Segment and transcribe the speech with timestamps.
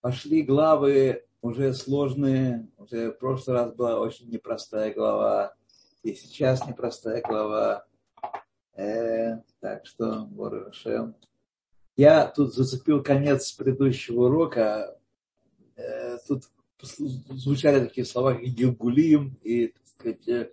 [0.00, 5.54] пошли главы уже сложные, уже в прошлый раз была очень непростая глава,
[6.02, 7.86] и сейчас непростая глава.
[8.74, 11.14] Э, так что, Борышем.
[11.96, 14.98] Я тут зацепил конец предыдущего урока.
[15.76, 16.44] Э, тут
[16.82, 20.50] звучали такие слова, как Гилгулим, и, так сказать, э,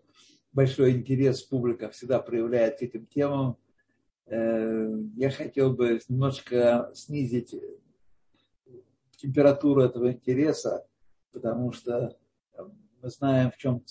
[0.52, 3.57] большой интерес публика всегда проявляет к этим темам.
[4.25, 7.55] Э, я хотел бы немножко снизить
[9.18, 10.86] температуру этого интереса,
[11.31, 12.18] потому что
[13.01, 13.83] мы знаем, в чем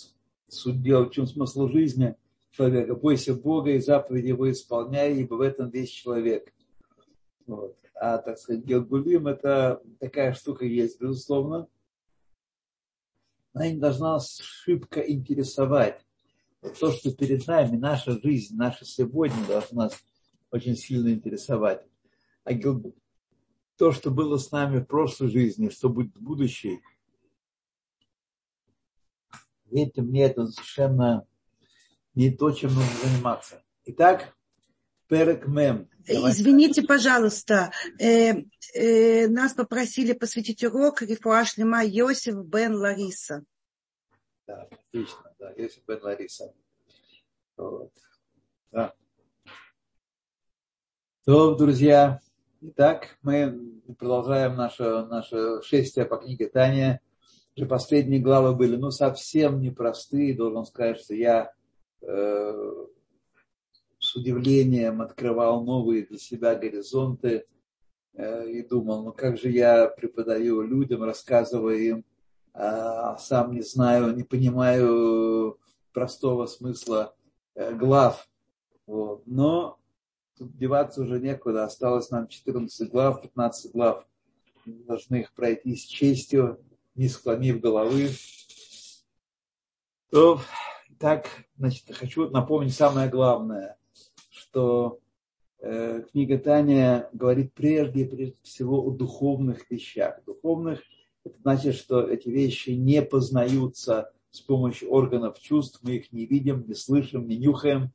[0.48, 2.16] суть дела, в чем смысл жизни
[2.50, 2.94] человека.
[2.94, 6.52] Бойся Бога и заповеди его исполняй, ибо в этом весь человек.
[7.46, 7.76] Вот.
[7.94, 11.68] А, так сказать, Гелгулим– это такая штука есть, безусловно.
[13.52, 16.04] Она не должна шибко интересовать.
[16.60, 19.98] Вот то, что перед нами, наша жизнь, наша сегодня должна нас
[20.50, 21.82] очень сильно интересовать.
[22.44, 22.52] А
[23.76, 26.80] то, что было с нами в прошлой жизни, что будет в будущей,
[29.66, 31.26] верьте мне, это совершенно
[32.14, 33.62] не то, чем нужно заниматься.
[33.84, 34.34] Итак,
[35.08, 35.88] Перек Мем.
[36.06, 43.44] Извините, пожалуйста, э, э, нас попросили посвятить урок Рифуаш Лима Йосиф Бен Лариса.
[44.46, 46.54] Да, отлично, да, Йосиф Бен Лариса.
[47.56, 47.92] Вот.
[48.70, 48.94] Да.
[51.24, 52.20] То, друзья,
[52.60, 57.00] итак, мы продолжаем наше, наше шествие по книге Таня.
[57.56, 60.36] Уже последние главы были, ну, совсем непростые.
[60.36, 61.52] Должен сказать, что я
[62.02, 62.86] э,
[63.98, 67.46] с удивлением открывал новые для себя горизонты
[68.14, 72.04] э, и думал, ну, как же я преподаю людям, рассказываю им,
[72.52, 75.58] а сам не знаю, не понимаю
[75.92, 77.14] простого смысла
[77.54, 78.28] э, глав.
[78.86, 79.22] Вот.
[79.26, 79.78] Но
[80.36, 81.64] тут деваться уже некуда.
[81.64, 84.06] Осталось нам 14 глав, 15 глав.
[84.64, 86.60] Мы должны их пройти с честью,
[86.94, 88.10] не склонив головы.
[90.10, 90.40] То,
[90.98, 93.76] так, значит, хочу напомнить самое главное,
[94.30, 94.98] что
[95.60, 100.22] э, книга Таня говорит прежде и прежде всего о духовных вещах.
[100.24, 100.82] Духовных–
[101.24, 106.64] это значит, что эти вещи не познаются с помощью органов чувств, мы их не видим,
[106.66, 107.92] не слышим, не нюхаем.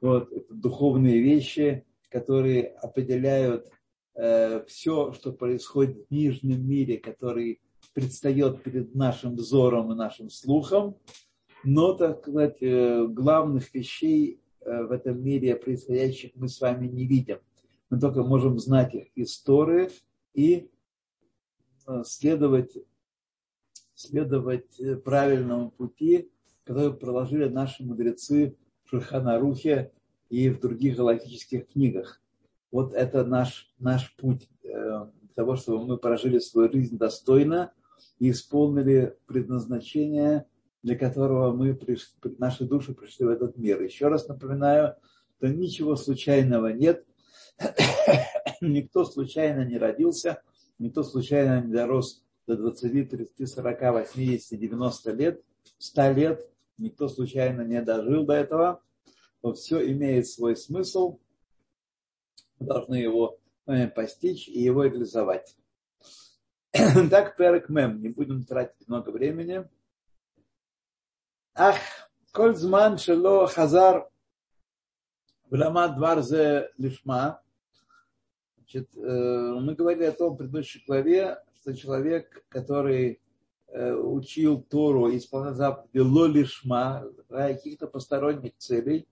[0.00, 3.70] Вот, это духовные вещи, которые определяют
[4.14, 7.60] э, все, что происходит в нижнем мире, который
[7.92, 10.96] предстает перед нашим взором и нашим слухом.
[11.64, 17.06] Но, так сказать, э, главных вещей э, в этом мире происходящих мы с вами не
[17.06, 17.38] видим.
[17.90, 19.90] Мы только можем знать их истории
[20.34, 20.70] и
[21.86, 22.76] э, следовать
[23.94, 26.30] следовать э, правильному пути,
[26.64, 29.92] который проложили наши мудрецы в Шульханарухе
[30.30, 32.20] и в других галактических книгах.
[32.70, 37.72] Вот это наш, наш путь э, того, чтобы мы прожили свою жизнь достойно
[38.18, 40.46] и исполнили предназначение,
[40.82, 43.80] для которого мы пришли, наши души пришли в этот мир.
[43.82, 44.96] Еще раз напоминаю,
[45.36, 47.04] что ничего случайного нет,
[48.60, 50.42] никто случайно не родился,
[50.78, 55.44] никто случайно не дорос до 20, 30, 40, 80, 90 лет,
[55.78, 58.82] 100 лет, никто случайно не дожил до этого,
[59.42, 61.18] но все имеет свой смысл,
[62.58, 65.56] мы должны его э, постичь и его реализовать.
[67.10, 69.68] так, перек мем, не будем тратить много времени.
[71.54, 71.76] Ах,
[72.32, 74.08] коль зман шело хазар
[75.50, 77.40] вламад дварзе лишма.
[78.56, 79.00] Значит, э,
[79.60, 83.22] мы говорили о том в предыдущей главе, что человек, который
[83.68, 89.08] э, учил Тору и исполнял заповеди лолишма, ради каких-то посторонних целей,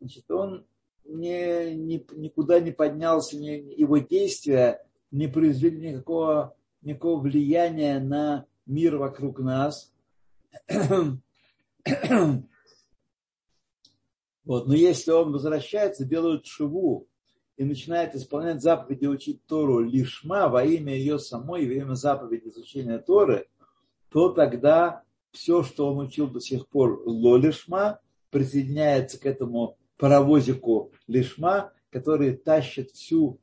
[0.00, 0.66] значит, он
[1.04, 8.96] не, не, никуда не поднялся, не, его действия не произвели никакого, никакого влияния на мир
[8.96, 9.92] вокруг нас.
[14.44, 14.66] Вот.
[14.66, 17.06] Но если он возвращается, делает шиву,
[17.58, 22.98] и начинает исполнять заповеди учить Тору лишма во имя ее самой, во имя заповеди изучения
[22.98, 23.48] Торы,
[24.10, 25.02] то тогда
[25.32, 27.98] все, что он учил до сих пор лолишма,
[28.30, 33.40] присоединяется к этому паровозику лишма, который тащит всю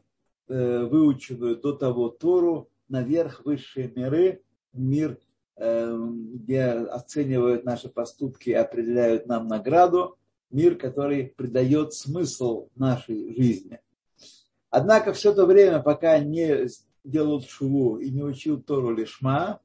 [0.47, 4.41] э, выученную до того Тору наверх высшие миры,
[4.71, 5.19] мир,
[5.57, 5.94] э,
[6.35, 10.17] где оценивают наши поступки и определяют нам награду,
[10.51, 13.79] мир, который придает смысл нашей жизни.
[14.77, 16.68] Однако все то время, пока не
[17.06, 19.62] делал шуву и не учил Тору лишма,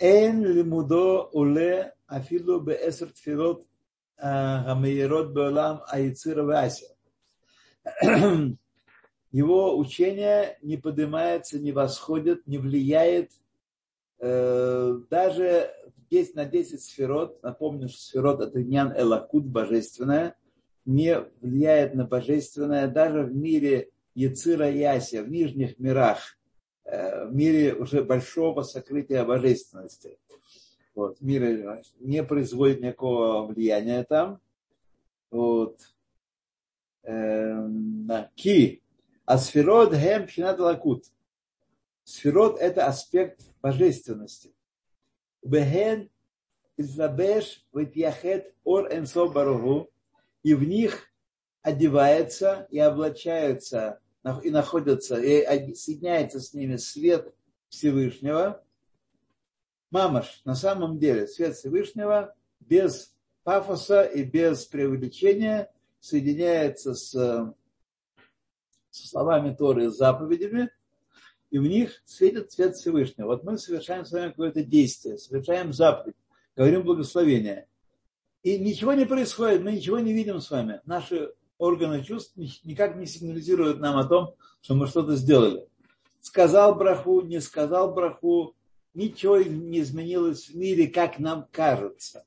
[0.00, 3.64] эн лимудо уле афилу бе эсер тфирот
[4.18, 6.42] а, гамейрот беолам аицир
[9.30, 13.30] Его учение не поднимается, не восходит, не влияет
[14.18, 15.70] э, даже
[16.10, 20.34] 10 на 10 сферот, напомню, что сферот это нян элакут, божественное,
[20.84, 26.38] не влияет на божественное, даже в мире Яцира Яси, в нижних мирах,
[26.84, 30.18] э, в мире уже большого сокрытия божественности.
[30.94, 34.40] Вот, в мире не производит никакого влияния там.
[35.30, 35.80] Вот.
[37.02, 38.82] Эм, ки.
[39.24, 41.06] А сферот пхинат лакут.
[42.04, 44.54] Сферот– это аспект божественности.
[45.42, 46.10] Бехен
[46.76, 49.90] излабеш витьяхет ор энсо баругу.
[50.44, 51.10] И в них
[51.62, 54.00] одевается и облачается
[54.42, 57.34] и находится, и соединяется с ними свет
[57.68, 58.62] Всевышнего.
[59.90, 67.10] Мамаш, на самом деле, свет Всевышнего без пафоса и без преувеличения соединяется с,
[68.90, 70.70] со словами Торы и заповедями,
[71.50, 73.28] и в них светит свет Всевышнего.
[73.28, 76.16] Вот мы совершаем с вами какое-то действие, совершаем заповедь,
[76.56, 77.68] говорим благословение.
[78.42, 80.80] И ничего не происходит, мы ничего не видим с вами.
[80.84, 81.32] Наши
[81.64, 85.66] органы чувств никак не сигнализируют нам о том, что мы что-то сделали.
[86.20, 88.54] Сказал браху, не сказал браху,
[88.94, 92.24] ничего не изменилось в мире, как нам кажется.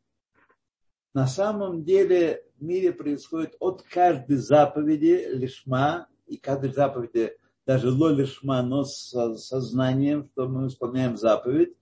[1.14, 7.36] На самом деле в мире происходит от каждой заповеди лишма, и каждой заповеди
[7.66, 11.74] даже ло лишма, но с сознанием, что мы исполняем заповедь.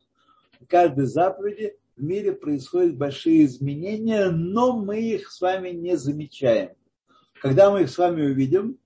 [0.60, 6.72] В каждой заповеди в мире происходят большие изменения, но мы их с вами не замечаем.
[7.42, 8.80] Когда мы их с вами увидим,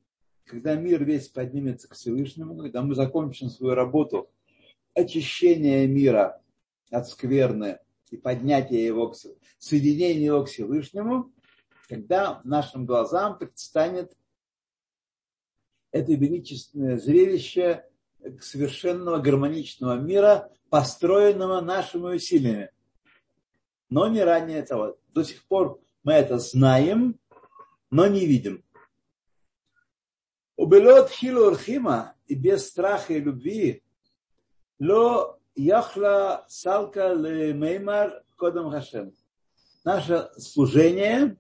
[0.46, 4.30] когда мир весь поднимется к Всевышнему, когда мы закончим свою работу
[4.96, 6.42] очищения мира
[6.90, 7.80] от скверны
[8.10, 9.14] и поднятия его,
[9.60, 11.32] соединения его к Всевышнему,
[11.88, 14.16] когда нашим глазам предстанет
[15.92, 17.86] это величественное зрелище
[18.42, 22.72] совершенного гармоничного мира, построенного нашими усилиями.
[23.90, 24.98] Но не ранее того.
[25.14, 27.19] До сих пор мы это знаем,
[27.92, 28.64] но не видим.
[30.56, 33.84] Убелот хилу хима и без страха и любви
[34.80, 39.14] Ло яхла салка ле меймар кодом хашем.
[39.84, 41.38] Наше служение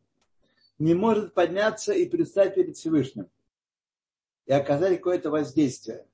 [0.78, 3.30] не может подняться и предстать перед Всевышним
[4.46, 6.06] и оказать какое-то воздействие.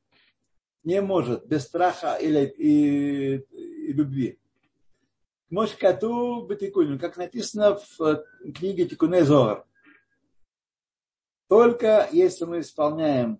[0.83, 4.39] Не может без страха или и, и любви.
[5.49, 9.65] Мошкату Батикунин, как написано в книге Тикуне Зогар.
[11.47, 13.39] Только если мы исполняем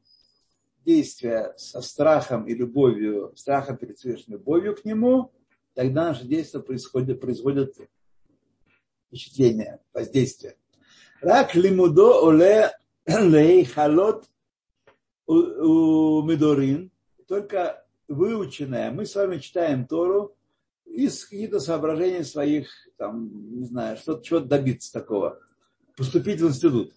[0.85, 5.31] действия со страхом и любовью, страхом перед Всевышним, любовью к Нему,
[5.73, 7.75] тогда наши действия происходят, производят
[9.07, 10.55] впечатление, воздействие.
[11.21, 12.71] Рак лимудо оле
[13.07, 14.29] лей халот
[15.25, 16.91] у медорин,
[17.27, 18.91] только выученная.
[18.91, 20.35] Мы с вами читаем Тору
[20.85, 25.39] из каких-то соображений своих, там, не знаю, что-то, чего-то добиться такого.
[25.97, 26.93] Поступить в институт.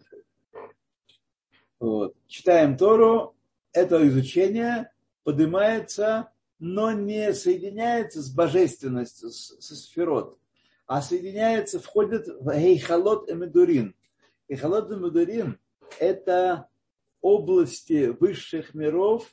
[1.80, 2.16] Вот.
[2.26, 3.36] Читаем Тору,
[3.72, 4.90] это изучение
[5.22, 10.38] поднимается, но не соединяется с божественностью, со сферот,
[10.86, 13.94] а соединяется, входит в Эйхалот Эмедурин.
[14.48, 15.58] Эйхалот Эмедурин–
[16.00, 16.69] это
[17.20, 19.32] области высших миров,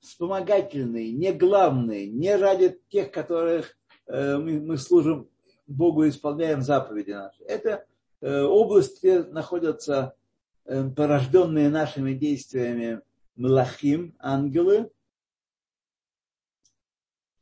[0.00, 3.76] вспомогательные, не главные, не ради тех, которых
[4.06, 5.28] э, мы служим
[5.66, 7.42] Богу и исполняем заповеди наши.
[7.44, 7.86] Это
[8.20, 10.14] э, области, где находятся
[10.64, 13.00] порожденные нашими действиями
[13.36, 14.90] Мелахим, ангелы,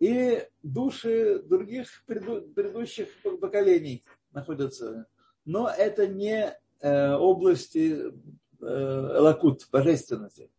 [0.02, 3.08] и души других предыдущих
[3.40, 4.02] поколений
[4.32, 5.06] находятся.
[5.44, 8.12] Но это не э, области
[8.60, 10.50] э, лакут, божественности.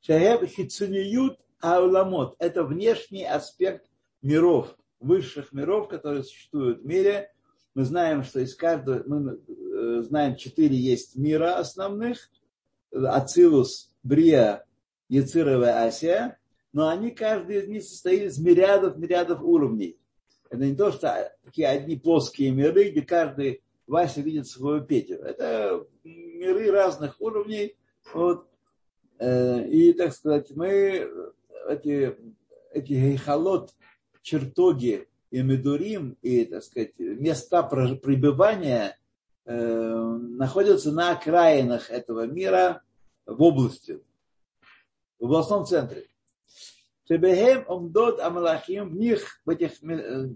[0.00, 3.88] Шахеб хицуниют ауламот– это внешний аспект
[4.22, 7.32] миров, высших миров, которые существуют в мире.
[7.74, 9.38] Мы знаем, что из каждого, мы э,
[10.02, 12.30] знаем, четыре есть мира основных.
[12.92, 14.64] Ацилус, Брия,
[15.08, 16.38] Яцировая Асия,
[16.72, 19.98] но они, каждый из них состоит из мириадов, мириадов уровней.
[20.50, 25.14] Это не то, что такие одни плоские миры, где каждый Вася видит своего Петю.
[25.14, 27.76] Это миры разных уровней.
[28.12, 28.46] Вот.
[29.18, 31.08] Э, и, так сказать, мы
[31.68, 32.16] эти,
[32.72, 33.74] эти гейхалот,
[34.22, 38.97] чертоги и медурим, и, так сказать, места пребывания э,
[39.52, 42.82] находятся на окраинах этого мира
[43.24, 44.00] в области
[45.18, 46.06] в областном центре.
[47.06, 50.28] Шебехем омдот амалахим, в них, в этих э,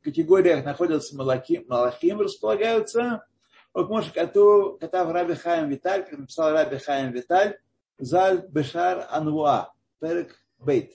[0.00, 3.26] категориях находятся малахим, малахим располагаются.
[3.72, 7.58] Вот может, Катав Раби Хаим Виталь, как написал Раби Хаим Виталь,
[7.98, 10.92] Заль Бешар Анвуа, Перек Бейт.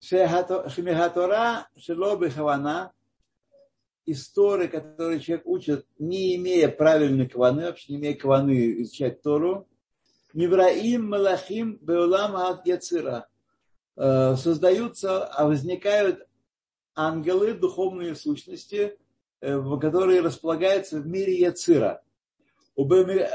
[0.00, 2.92] Шемихатора Шело Бехавана,
[4.06, 9.68] истории, которые человек учит, не имея правильной каваны, вообще не имея каваны изучать Тору,
[10.32, 13.26] Невраим Малахим Беулам Ат Яцира.
[13.96, 16.26] Э, создаются, а возникают
[16.94, 18.98] ангелы, духовные сущности,
[19.40, 22.02] э, которые располагаются в мире Яцира.
[22.74, 23.26] Убе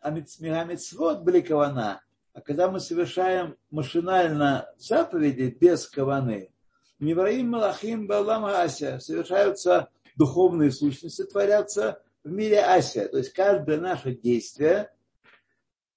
[0.00, 2.00] Амитсмигамитсвот были кавана,
[2.32, 6.52] а когда мы совершаем машинально заповеди без каваны,
[6.98, 13.08] Невраим Малахим Балам Ася совершаются духовные сущности, творятся в мире Ася.
[13.08, 14.90] То есть каждое наше действие,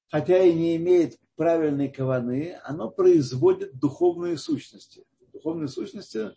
[0.09, 5.05] хотя и не имеет правильной каваны, оно производит духовные сущности.
[5.31, 6.31] Духовные сущности,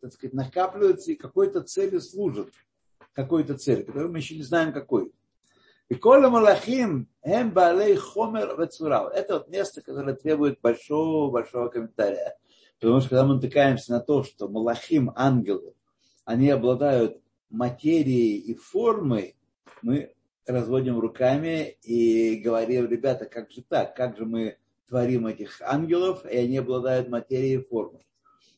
[0.00, 2.48] так сказать, накапливаются и какой-то цели служат.
[3.12, 5.12] Какой-то цели, которую мы еще не знаем какой.
[5.88, 9.10] И кола малахим эм балей хомер вецура.
[9.14, 12.36] Это вот место, которое требует большого-большого комментария.
[12.80, 15.74] Потому что когда мы натыкаемся на то, что малахим, ангелы,
[16.24, 17.20] они обладают
[17.50, 19.36] материей и формой,
[19.82, 20.14] мы
[20.46, 23.94] разводим руками и говорим, ребята, как же так?
[23.94, 24.56] Как же мы
[24.88, 28.06] творим этих ангелов, и они обладают материей и формой?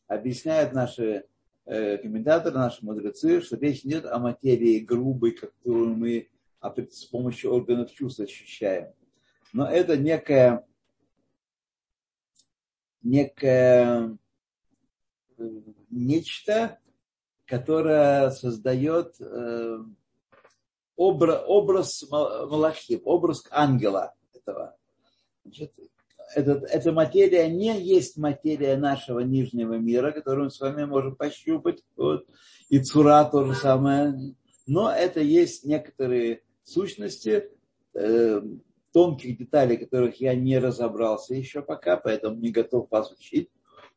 [0.07, 1.25] Объясняют наши
[1.67, 6.29] э, комментаторы, наши мудрецы, что речь идет о материи грубой, которую мы
[6.65, 8.95] а с помощью органов чувств ощущаем.
[9.53, 10.67] Но это некая,
[13.03, 14.17] некое
[15.37, 15.51] э,
[15.91, 16.79] нечто,
[17.45, 19.79] которое создает э,
[20.97, 24.75] образ, образ Малахим, образ ангела этого.
[25.45, 25.75] Значит,
[26.35, 31.85] этот, эта материя не есть материя нашего нижнего мира, которую мы с вами можем пощупать.
[31.95, 32.27] Вот.
[32.71, 34.35] И цура то же самое.
[34.67, 37.51] Но это есть некоторые сущности,
[37.95, 38.43] э,
[38.93, 43.51] тонких деталей, которых я не разобрался еще пока, поэтому не готов вас учить.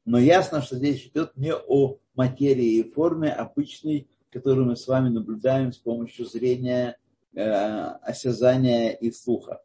[0.05, 5.09] Но ясно, что здесь идет не о материи и форме обычной, которую мы с вами
[5.09, 6.97] наблюдаем с помощью зрения,
[7.33, 9.61] э, осязания и слуха.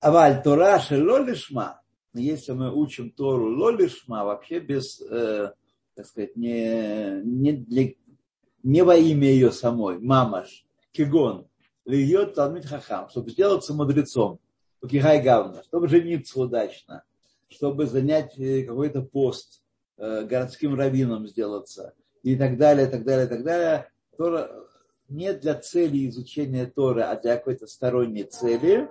[0.00, 1.82] Аваль Тора лолишма,
[2.14, 5.52] если мы учим Тору лолишма, вообще без, э,
[5.94, 7.94] так сказать, не, не, для,
[8.62, 11.48] не во имя ее самой, мамаш, кигон,
[11.84, 14.38] льет талмит хахам, чтобы сделаться мудрецом,
[14.88, 17.04] кихай гавна, чтобы жениться удачно,
[17.48, 19.62] чтобы занять э, какой-то пост,
[19.98, 23.90] э, городским раввином сделаться и так далее, так далее, так далее.
[24.16, 24.50] Тора
[25.08, 28.88] не для цели изучения Торы, а для какой-то сторонней цели.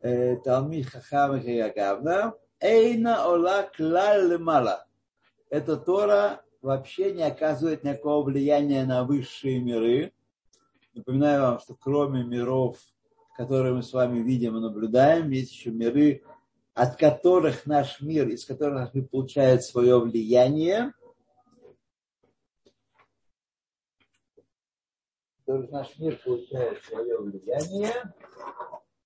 [0.00, 1.40] Э, хахам
[1.74, 4.86] гавна, эйна ола клаль мала.
[5.50, 10.12] Эта Тора вообще не оказывает никакого влияния на высшие миры.
[10.94, 12.78] Напоминаю вам, что кроме миров,
[13.36, 16.22] которые мы с вами видим и наблюдаем, есть еще миры,
[16.74, 20.92] от которых наш мир, из которых наш мир получает свое влияние.
[25.46, 27.92] наш мир получает свое влияние.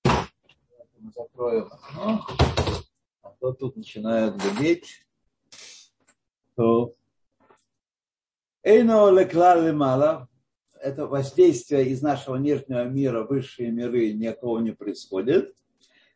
[0.03, 2.25] Мы закроем окно,
[3.21, 5.05] а то тут начинают гудеть.
[6.55, 6.93] То
[8.63, 10.27] Эйно леклар лемала,
[10.79, 15.55] это воздействие из нашего нижнего мира, высшие миры никакого не происходит.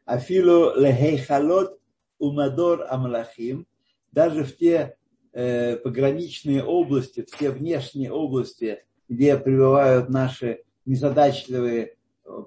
[0.05, 1.79] Афилу лехейхалот
[2.19, 3.65] умадор амлахим,
[4.11, 4.95] даже в те
[5.33, 11.95] э, пограничные области, в те внешние области, где пребывают наши незадачливые,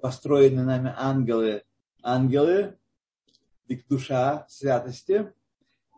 [0.01, 1.65] построенные нами ангелы,
[2.05, 2.77] ангелы,
[3.89, 5.33] душа святости,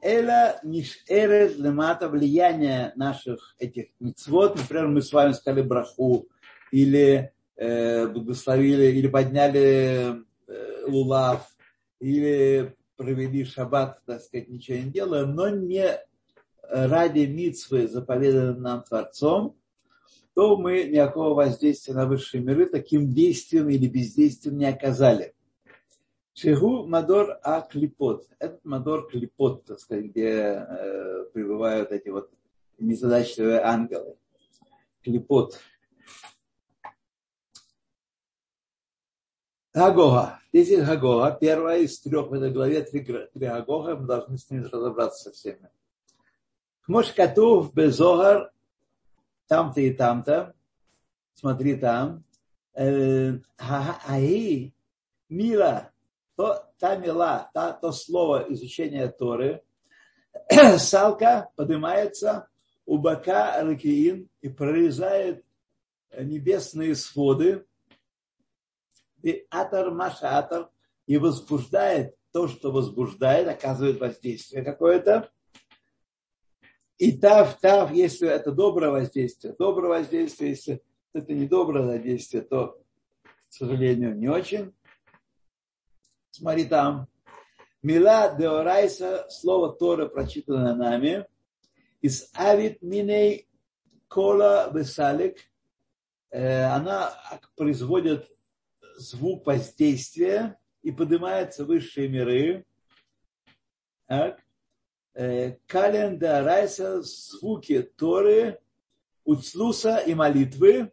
[0.03, 4.57] Эла нишерет лемата влияние наших этих мецвод.
[4.57, 6.29] Например, мы с вами сказали браху
[6.71, 11.47] или э, благословили, или подняли э, лулав,
[12.01, 15.99] или провели шаббат, так сказать, ничего не делая, но не
[16.71, 19.57] ради митцвы, заповеданным нам Творцом,
[20.35, 25.35] то мы никакого воздействия на высшие миры таким действием или бездействием не оказали.
[26.35, 28.29] Шигу Мадор А Клипот.
[28.39, 32.31] Этот Мадор Клипот, так сказать, где э, пребывают эти вот
[32.79, 34.17] незадачливые ангелы.
[35.03, 35.61] Клипот.
[39.73, 40.41] Гагога.
[40.53, 41.37] Здесь есть Гагога.
[41.41, 43.97] Первая из трех в этой главе, три, три Гагога.
[43.97, 45.69] Мы должны с ними разобраться со всеми.
[46.83, 48.53] Кмош Катув Безогар,
[49.47, 50.55] там-то и там-то.
[51.35, 52.25] Смотри там.
[52.75, 54.75] Э, Аи
[55.29, 55.93] Мила
[56.41, 59.61] то та мила, та, то слово изучения Торы,
[60.79, 62.49] салка поднимается
[62.87, 65.45] у бока Ракиин и прорезает
[66.19, 67.67] небесные своды,
[69.23, 70.71] и атар маша атар,
[71.07, 75.31] и возбуждает то, что возбуждает, оказывает воздействие какое-то.
[76.97, 80.83] И тав, тав, если это доброе воздействие, доброе воздействие, если
[81.13, 82.81] это не доброе воздействие, то,
[83.25, 84.73] к сожалению, не очень.
[86.31, 87.09] Смотри там.
[87.83, 91.27] Мила деорайса, слово Тора, прочитанное нами,
[92.03, 93.49] из авит миней
[94.09, 95.39] кола весалик,
[96.31, 97.13] э, она
[97.57, 98.31] производит
[98.97, 102.67] звук воздействия и поднимается в высшие миры.
[104.07, 104.41] Так.
[105.15, 108.61] Э, Кален райса звуки Торы,
[109.25, 110.93] уцлуса и молитвы,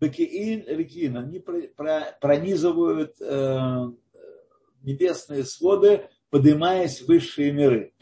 [0.00, 3.90] бекиин рекин, они пронизывают э,
[4.84, 7.92] небесные своды, поднимаясь в высшие миры.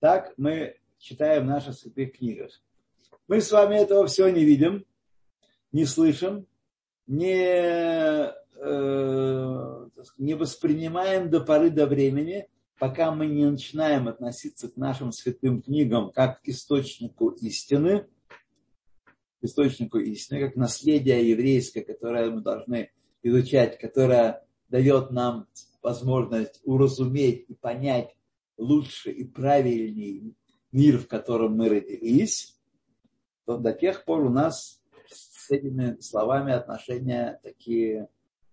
[0.00, 2.50] Так мы читаем в наших святых книгах.
[3.28, 4.84] Мы с вами этого всего не видим,
[5.72, 6.46] не слышим,
[7.06, 9.88] не, э,
[10.18, 12.48] не воспринимаем до поры до времени,
[12.78, 18.06] пока мы не начинаем относиться к нашим святым книгам как к источнику истины,
[19.40, 22.90] источнику истины, как наследие еврейское, которое мы должны
[23.22, 25.46] изучать, которое дает нам
[25.86, 28.16] возможность уразуметь и понять
[28.56, 30.34] лучше и правильнее
[30.72, 32.58] мир, в котором мы родились,
[33.44, 38.08] то до тех пор у нас с этими словами отношения такие,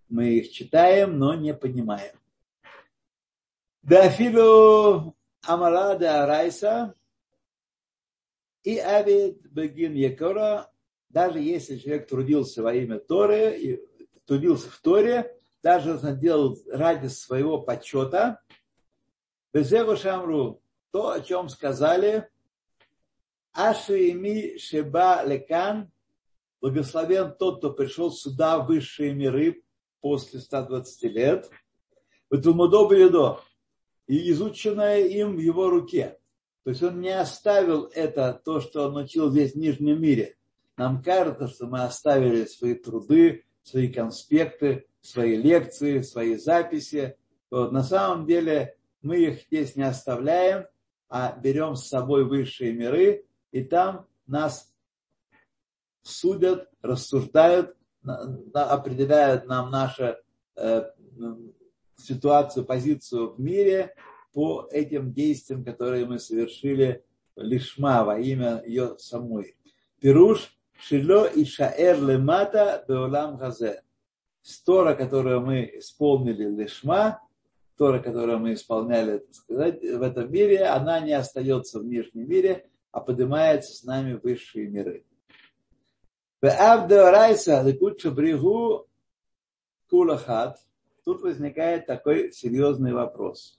[0.08, 2.14] мы их читаем, но не понимаем.
[3.82, 6.94] Дафилу Амара де Арайса
[8.62, 10.70] и Авид Бегин Якора,
[11.08, 13.82] даже если человек трудился во имя Торы,
[14.24, 18.38] трудился в Торе, даже он делал ради своего почета,
[19.54, 20.60] Безеву Шамру,
[20.92, 22.28] то, о чем сказали,
[23.54, 25.90] Ашиими Шеба Лекан,
[26.60, 29.62] благословен тот, кто пришел сюда в высшие миры
[30.02, 31.50] после 120 лет,
[32.28, 33.40] в Талмудо Бедо,
[34.06, 36.18] и изученное им в его руке.
[36.64, 40.36] То есть он не оставил это, то, что он учил здесь в Нижнем мире.
[40.76, 47.16] Нам кажется, что мы оставили свои труды, свои конспекты, свои лекции, свои записи.
[47.50, 47.72] Вот.
[47.72, 50.66] На самом деле мы их здесь не оставляем,
[51.08, 54.72] а берем с собой высшие миры, и там нас
[56.02, 57.76] судят, рассуждают,
[58.54, 60.16] определяют нам нашу
[60.56, 60.90] э,
[61.96, 63.94] ситуацию, позицию в мире
[64.32, 67.04] по этим действиям, которые мы совершили
[67.36, 69.56] лишма во имя ее самой.
[70.00, 73.82] Пируш Шило и Шаэр Лемата Беолам Хазе.
[74.44, 77.20] Стора, которую мы исполнили лишма,
[77.78, 82.68] Тора, которую мы исполняли, так сказать, в этом мире, она не остается в нижнем мире,
[82.92, 85.06] а поднимается с нами в высшие миры.
[91.04, 93.58] Тут возникает такой серьезный вопрос.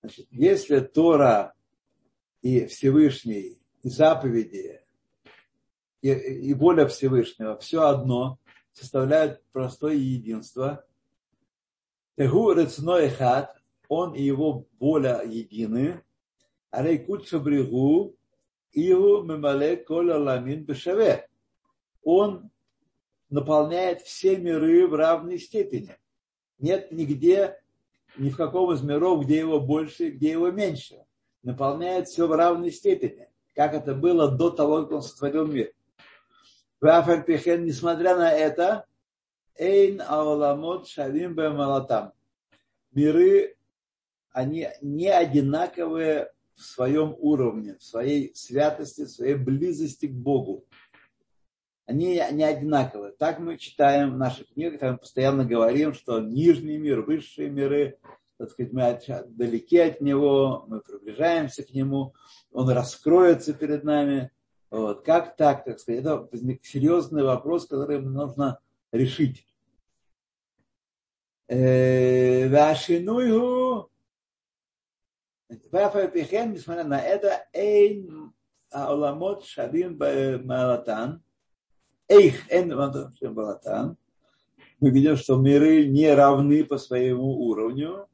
[0.00, 1.52] Значит, если Тора
[2.40, 4.80] и Всевышний, и заповеди,
[6.00, 8.38] и, и воля Всевышнего, все одно,
[8.74, 10.84] составляют простое единство,
[12.16, 13.56] Тегу рецной хат,
[13.88, 16.02] он и его воля едины,
[16.70, 18.16] а рейкут шабригу,
[18.72, 21.28] Иу мемале коля ламин бешаве.
[22.02, 22.50] Он
[23.30, 25.96] наполняет все миры в равной степени.
[26.58, 27.60] Нет нигде,
[28.16, 31.04] ни в каком из миров, где его больше, где его меньше.
[31.42, 35.72] Наполняет все в равной степени, как это было до того, как он сотворил мир.
[36.84, 38.84] Несмотря на это,
[39.56, 42.12] Эйн ауламот шавим бемалатам.
[42.92, 43.56] Миры,
[44.32, 50.66] они не одинаковые в своем уровне, в своей святости, в своей близости к Богу.
[51.86, 53.12] Они не одинаковые.
[53.12, 57.98] Так мы читаем в наших книгах, мы постоянно говорим, что нижний мир, высшие миры,
[58.36, 62.14] так сказать, мы далеки от него, мы приближаемся к нему,
[62.52, 64.30] он раскроется перед нами.
[64.74, 65.04] Вот.
[65.04, 66.00] Как так, так сказать?
[66.00, 66.28] Это
[66.64, 68.58] серьезный вопрос, который нужно
[68.90, 69.46] решить.
[71.46, 73.88] Э, вашинуйгу
[75.70, 78.32] Вафапихен, несмотря на это, Эйн
[78.72, 79.96] Ауламот Шавим
[80.44, 81.22] Малатан,
[82.08, 82.70] Эйх Эйн
[83.32, 83.96] балатан.
[84.80, 88.08] мы видим, что миры не равны по своему уровню.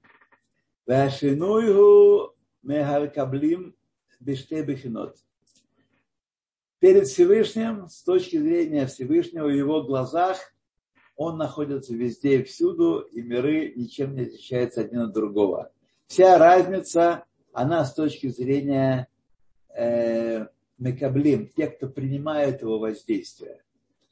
[0.87, 3.75] Вашинуйгу Мехалькаблим
[4.21, 5.17] Биштебихинот.
[6.81, 10.39] Перед Всевышним, с точки зрения Всевышнего, в его глазах
[11.15, 15.71] он находится везде и всюду, и миры ничем не отличаются один от другого.
[16.07, 19.09] Вся разница, она с точки зрения
[19.77, 20.47] э,
[20.79, 23.63] мекаблим, те, кто принимает его воздействие.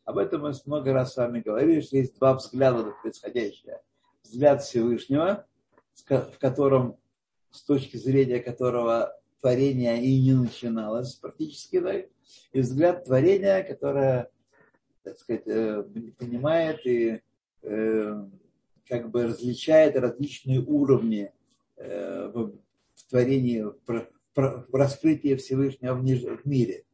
[0.04, 3.80] Об этом мы много раз с вами говорили, что есть два взгляда на происходящее.
[4.22, 5.46] Взгляд Всевышнего,
[5.94, 6.98] в котором,
[7.50, 11.94] с точки зрения которого творение и не начиналось практически, да,
[12.52, 14.30] и взгляд творения, которое,
[15.02, 15.82] так сказать, э,
[16.18, 17.20] понимает и
[17.62, 18.24] э,
[18.88, 21.32] как бы различает различные уровни
[21.76, 22.52] э, в
[23.08, 26.84] творении, в раскрытии Всевышнего в мире.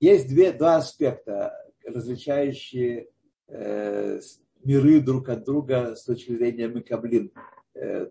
[0.00, 3.08] Есть две, два аспекта, различающие
[3.48, 7.32] миры друг от друга с точки зрения Микаблин,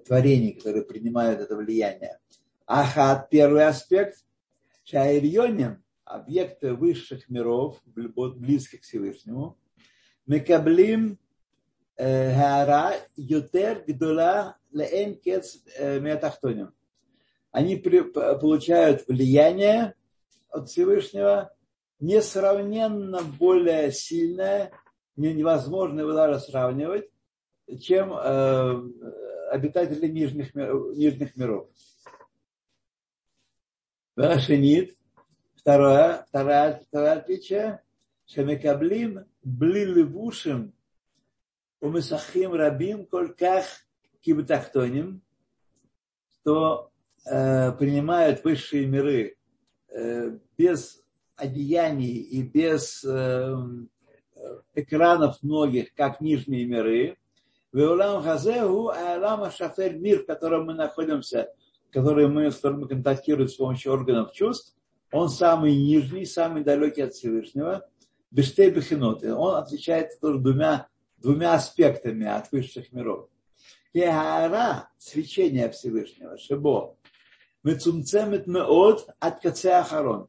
[0.06, 2.20] творений, которые принимают это влияние.
[2.70, 4.24] Ахат, первый аспект,
[4.84, 9.58] Шаирьоним, объекты высших миров, близких к Всевышнему,
[10.28, 11.18] Мекаблим
[11.98, 16.72] Хара Ютер Гдула Леэн Кец Метахтоним.
[17.50, 19.96] Они получают влияние
[20.52, 21.52] от Всевышнего
[22.00, 24.72] несравненно более сильное,
[25.16, 27.10] невозможно его даже сравнивать,
[27.82, 28.82] чем э,
[29.50, 31.68] обитатели нижних, нижних миров.
[34.20, 34.98] Вашинит.
[35.56, 37.82] Второе, второе, второе отличие.
[38.26, 40.74] Шемекаблим бли левушим
[41.80, 43.64] умесахим рабим кольках
[44.20, 45.22] кибетахтоним,
[46.34, 46.92] что
[47.26, 49.38] э, принимают высшие миры
[49.88, 51.02] э, без
[51.38, 53.56] одеяний и без э,
[54.76, 57.18] экранов многих, как нижние миры.
[57.72, 61.54] Веулам Хазеху Алама Шафель мир, в котором мы находимся,
[61.92, 64.76] который мы, с которым мы контактируем с помощью органов чувств,
[65.12, 67.88] он самый нижний, самый далекий от Всевышнего,
[68.32, 69.24] Бештей Бехинот.
[69.24, 73.28] Он отличается тоже двумя, двумя аспектами от высших миров.
[73.94, 76.96] Кеара, свечение Всевышнего, Шебо,
[77.64, 80.28] Мецумцемет Меот от Кацеахарон.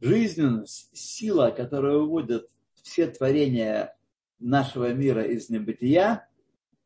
[0.00, 3.96] Жизненность, сила, которая выводит все творения
[4.38, 6.28] нашего мира из небытия,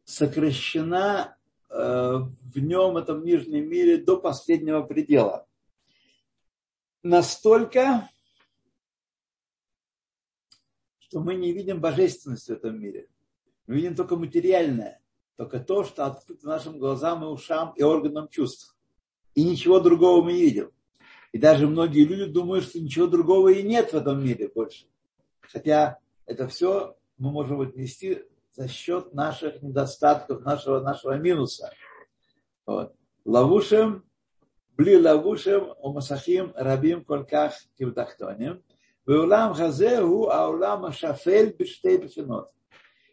[0.04, 1.36] сокращена
[1.72, 5.46] в нем, этом нижнем мире, до последнего предела.
[7.02, 8.08] Настолько,
[10.98, 13.08] что мы не видим божественности в этом мире.
[13.66, 15.00] Мы видим только материальное,
[15.36, 18.76] только то, что открыто нашим глазам и ушам и органам чувств.
[19.34, 20.70] И ничего другого мы не видим.
[21.32, 24.86] И даже многие люди думают, что ничего другого и нет в этом мире больше.
[25.40, 31.72] Хотя это все мы можем отнести за счет наших недостатков, нашего, нашего минуса.
[32.66, 32.94] Вот.
[33.24, 34.04] Лавушем,
[34.76, 38.62] бли лавушем, умасахим рабим кольках кивдахтоним.
[39.06, 42.48] Веулам хазеху аулам ашафель биштей бифинот.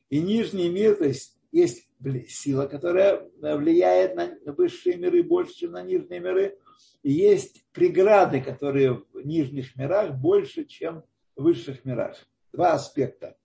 [0.10, 1.88] И нижний мир, то есть есть
[2.28, 6.58] сила, которая влияет на высшие миры больше, чем на нижние миры.
[7.02, 11.04] И есть преграды, которые в нижних мирах больше, чем
[11.36, 12.18] в высших мирах.
[12.52, 13.39] Два аспекта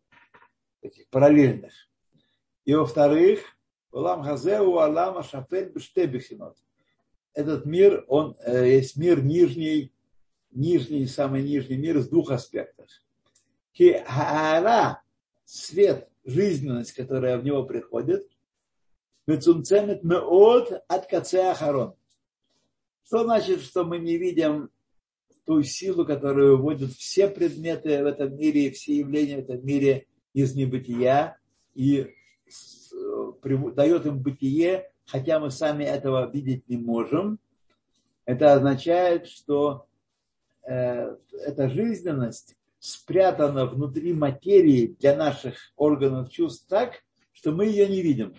[0.84, 1.72] таких параллельных.
[2.66, 3.40] И во-вторых,
[3.90, 6.58] Улам Хазеу Алама Шафель Бештебехинот.
[7.32, 9.94] Этот мир, он э, есть мир нижний,
[10.50, 12.86] нижний, самый нижний мир с двух аспектов.
[13.72, 15.02] Ки Хаара,
[15.46, 18.28] свет, жизненность, которая в него приходит,
[19.26, 21.94] Мецумцемет Меот от Кацеа Харон.
[23.06, 24.68] Что значит, что мы не видим
[25.46, 30.54] ту силу, которую выводят все предметы в этом мире, все явления в этом мире из
[30.54, 31.38] небытия
[31.74, 32.10] и
[33.74, 37.38] дает им бытие, хотя мы сами этого видеть не можем.
[38.26, 39.86] Это означает, что
[40.66, 48.02] э, эта жизненность спрятана внутри материи для наших органов чувств так, что мы ее не
[48.02, 48.34] видим.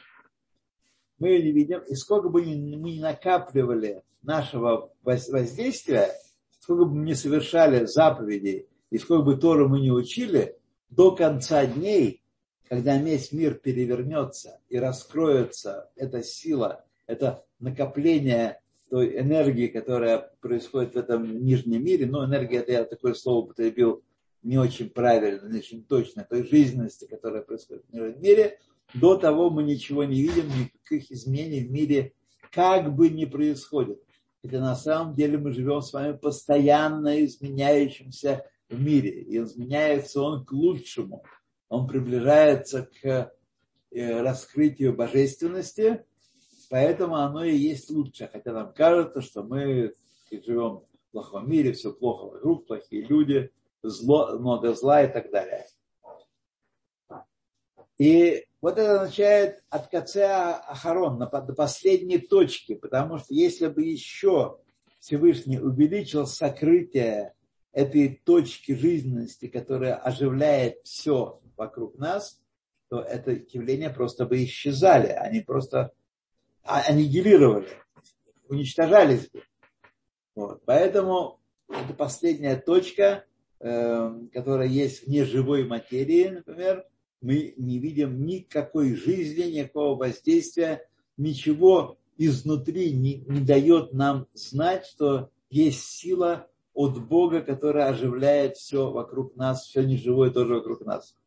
[1.18, 6.12] Мы ее не видим, и сколько бы мы ни накапливали нашего воздействия,
[6.60, 10.58] сколько бы мы не совершали заповедей, и сколько бы Тору мы не учили,
[10.90, 12.22] до конца дней,
[12.68, 20.98] когда весь мир перевернется и раскроется эта сила, это накопление той энергии, которая происходит в
[20.98, 24.04] этом нижнем мире, но энергия, это я такое слово употребил
[24.44, 28.60] не очень правильно, не очень точно, той жизненности, которая происходит в нижнем мире,
[28.94, 32.14] до того мы ничего не видим, никаких изменений в мире
[32.52, 34.02] как бы не происходит.
[34.42, 38.46] Хотя на самом деле мы живем с вами постоянно изменяющимся
[38.84, 39.22] мире.
[39.22, 41.24] И изменяется он к лучшему.
[41.70, 43.34] Он приближается к
[43.92, 46.06] э, раскрытию божественности,
[46.70, 48.30] поэтому оно и есть лучше.
[48.32, 49.94] Хотя нам кажется, что мы
[50.32, 55.66] живем в плохом мире, все плохо вокруг, плохие люди, зло, много зла и так далее.
[57.98, 64.60] И вот это означает от КЦА Ахарон до последней точки, потому что если бы еще
[65.00, 67.34] Всевышний увеличил сокрытие
[67.76, 72.42] этой точки жизненности, которая оживляет все вокруг нас,
[72.88, 75.92] то это явления просто бы исчезали, они просто
[76.64, 77.68] аннигилировали,
[78.48, 79.44] уничтожались бы.
[80.36, 80.62] Вот.
[80.66, 83.26] Поэтому это последняя точка,
[83.60, 86.86] э, которая есть вне живой материи, например,
[87.20, 95.30] мы не видим никакой жизни, никакого воздействия, ничего изнутри не, не дает нам знать, что
[95.50, 101.18] есть сила от Бога, которая оживляет все вокруг нас, все неживое тоже вокруг нас.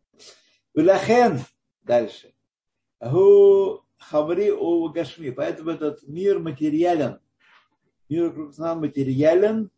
[0.74, 1.40] Вилахен,
[1.82, 2.34] дальше.
[3.00, 5.30] Гу хаври о гашми.
[5.30, 7.18] Поэтому этот мир материален.
[8.08, 9.70] Мир вокруг нас материален,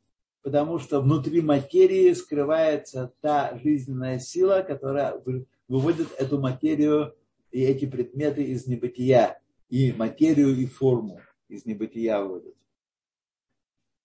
[0.42, 5.22] потому что внутри материи скрывается та жизненная сила, которая
[5.68, 7.14] выводит эту материю
[7.52, 12.54] и эти предметы из небытия, и материю, и форму из небытия выводит.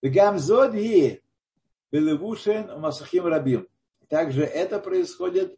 [0.02, 1.22] Вегамзод и
[1.92, 3.68] Белевушен Масахим Рабим.
[4.10, 5.58] Также это происходит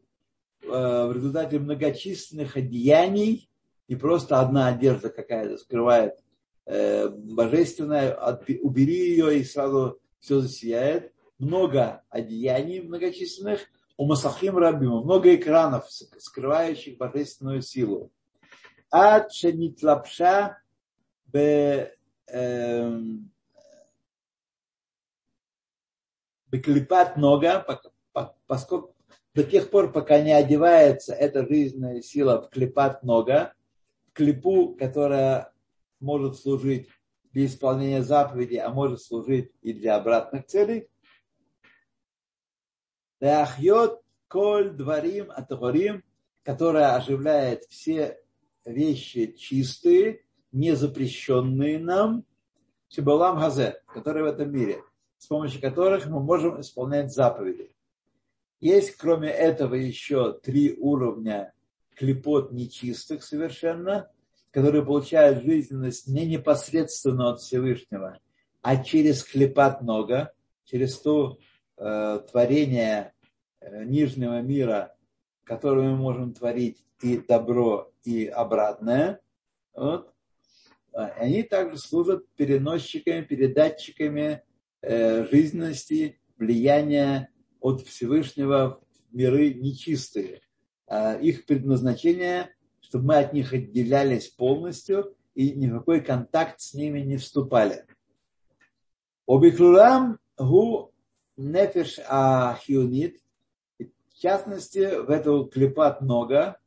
[0.62, 3.50] э, в результате многочисленных одеяний,
[3.88, 6.20] не просто одна одежда какая-то скрывает
[6.66, 8.16] э, божественное,
[8.62, 11.14] убери ее и сразу все засияет.
[11.38, 13.62] Много одеяний многочисленных,
[13.98, 18.12] у Масахим Рабима, много экранов, скрывающих божественную силу.
[18.92, 20.58] Ад шенитлапша
[21.26, 23.32] бе эм,
[26.58, 27.66] Беклипат нога,
[28.48, 28.96] поскольку
[29.36, 33.54] до тех пор, пока не одевается эта жизненная сила в клепат нога,
[34.08, 35.54] в клипу, которая
[36.00, 36.90] может служить
[37.32, 40.90] для исполнения заповедей, а может служить и для обратных целей.
[43.20, 46.04] Дахьет коль дворим атагорим,
[46.42, 48.20] которая оживляет все
[48.66, 52.26] вещи чистые, не запрещенные нам,
[52.90, 54.82] Шибалам Хазе, которые в этом мире
[55.18, 57.72] с помощью которых мы можем исполнять заповеди.
[58.60, 61.54] Есть, кроме этого, еще три уровня
[61.96, 64.10] клепот нечистых совершенно,
[64.52, 68.20] которые получают жизненность не непосредственно от Всевышнего,
[68.62, 70.32] а через клепат нога,
[70.66, 71.38] через то
[71.78, 73.14] э, творение
[73.60, 74.96] э, нижнего мира,
[75.44, 79.20] которое мы можем творить и добро, и обратное.
[79.76, 80.12] Вот.
[80.92, 84.47] Они также служат переносчиками, передатчиками Э,
[84.88, 90.42] жизненности, влияния от Всевышнего в миры нечистые.
[90.88, 97.18] А их предназначение, чтобы мы от них отделялись полностью и никакой контакт с ними не
[97.18, 97.86] вступали.
[99.28, 100.94] Обиклурам гу
[101.36, 103.20] нефеш ахионит,
[103.80, 106.58] в частности, в эту клепат нога,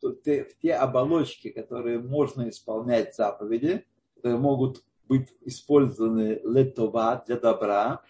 [0.00, 3.84] в те оболочки, которые можно исполнять заповеди,
[4.14, 8.02] которые могут быть использованы летова для добра.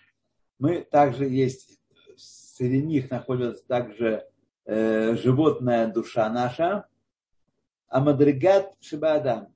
[0.59, 1.79] Мы также есть,
[2.17, 4.27] среди них находится также
[4.65, 6.87] э, животная душа наша,
[7.89, 9.55] а мадригат шибадам.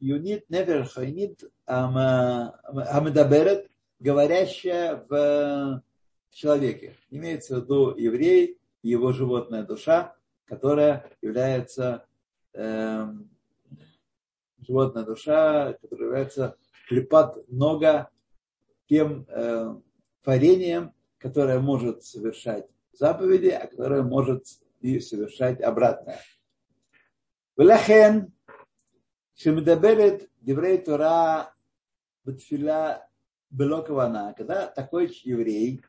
[0.00, 5.82] Юнит невер хайнит амедаберет, говорящая в
[6.30, 6.96] человеке.
[7.08, 12.04] Имеется в виду еврей его животная душа, которая является
[12.52, 13.06] э,
[14.65, 16.55] животная душа, которая является
[16.87, 18.09] клепат нога
[18.87, 19.75] тем э,
[20.23, 24.45] творением, которое может совершать заповеди, а которое может
[24.81, 26.19] и совершать обратное.
[27.57, 28.19] ולכן,
[29.35, 31.43] כשמדברת דברי תורה
[32.25, 32.95] בתפילה
[33.51, 35.81] בלא כוונה, когда такой еврей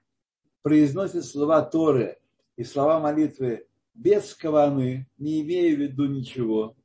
[0.62, 2.18] произносит слова Торы
[2.56, 6.75] и слова молитвы без каваны, не имея в виду ничего,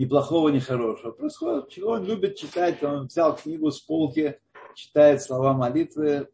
[0.00, 1.10] ни плохого, ни хорошего.
[1.10, 4.40] Происходит, чего он любит читать, он взял книгу с полки,
[4.74, 6.30] читает слова молитвы,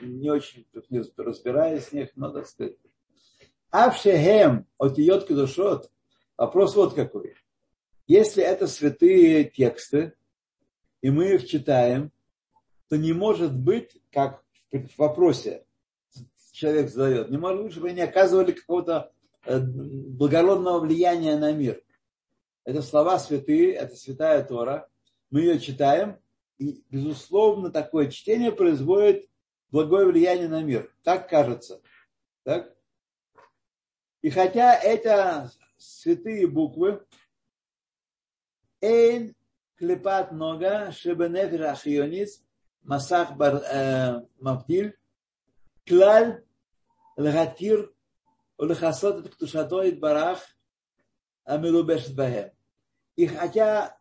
[0.00, 0.66] не очень
[1.16, 2.74] разбираясь в них, но так сказать.
[3.70, 5.92] Авшехем от йод душот.
[6.36, 7.36] Вопрос вот какой.
[8.08, 10.14] Если это святые тексты,
[11.00, 12.10] и мы их читаем,
[12.88, 15.64] то не может быть, как в вопросе
[16.50, 19.12] человек задает, не может быть, чтобы они оказывали какого-то
[19.44, 21.83] э, благородного влияния на мир.
[22.63, 24.89] Это слова святые, это святая Тора.
[25.29, 26.19] Мы ее читаем,
[26.57, 29.29] и, безусловно, такое чтение производит
[29.71, 30.93] благое влияние на мир.
[31.03, 31.81] Так кажется.
[32.43, 32.75] Так?
[34.21, 37.05] И хотя это святые буквы,
[38.81, 39.35] Эйн
[39.75, 42.43] клепат нога, шебенефер ахионис,
[42.81, 44.97] масах бар э, мавдиль,
[45.85, 46.43] клаль
[47.17, 47.93] лгатир,
[48.59, 50.52] ולכסות את קדושתו יתברך
[51.44, 52.50] амилубешбаэм.
[53.16, 53.96] И хотя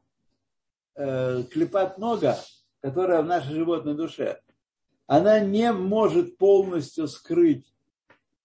[0.96, 2.40] э, клепат нога,
[2.82, 4.42] которая в нашей животной душе,
[5.08, 7.74] она не может полностью скрыть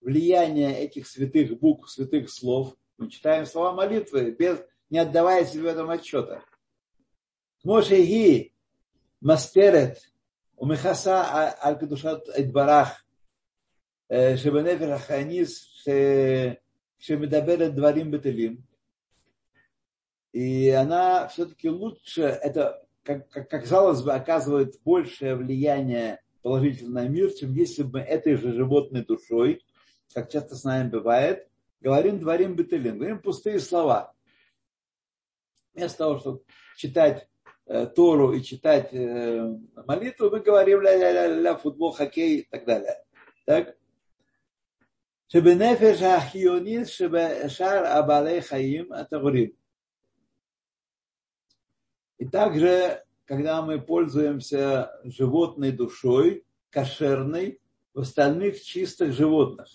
[0.00, 2.74] влияние этих святых букв, святых слов.
[2.98, 4.58] Мы читаем слова молитвы, без,
[4.90, 6.42] не отдавая себе в этом отчета.
[7.64, 8.54] Мошеги
[9.20, 10.12] мастерет
[10.56, 13.04] умехаса а, аль-кадушат эдбарах
[14.08, 15.82] э, шебенефер аханис
[16.98, 18.67] шемедаберет дварим бетелим
[20.32, 27.32] и она все-таки лучше, это, как, как, казалось бы, оказывает большее влияние положительно на мир,
[27.32, 29.64] чем если бы этой же животной душой,
[30.12, 31.48] как часто с нами бывает,
[31.80, 34.12] говорим дворим бетелин, говорим пустые слова.
[35.74, 36.42] Вместо того, чтобы
[36.76, 37.28] читать
[37.66, 43.02] э, Тору и читать э, молитву, мы говорим ля-ля-ля-ля, футбол, хоккей и так далее.
[43.44, 43.76] Так?
[45.28, 49.54] Шебенефеш ахионис шебешар абалей хаим атагурим.
[52.18, 57.61] И также, когда мы пользуемся животной душой, кошерной,
[57.94, 59.68] в остальных чистых животных.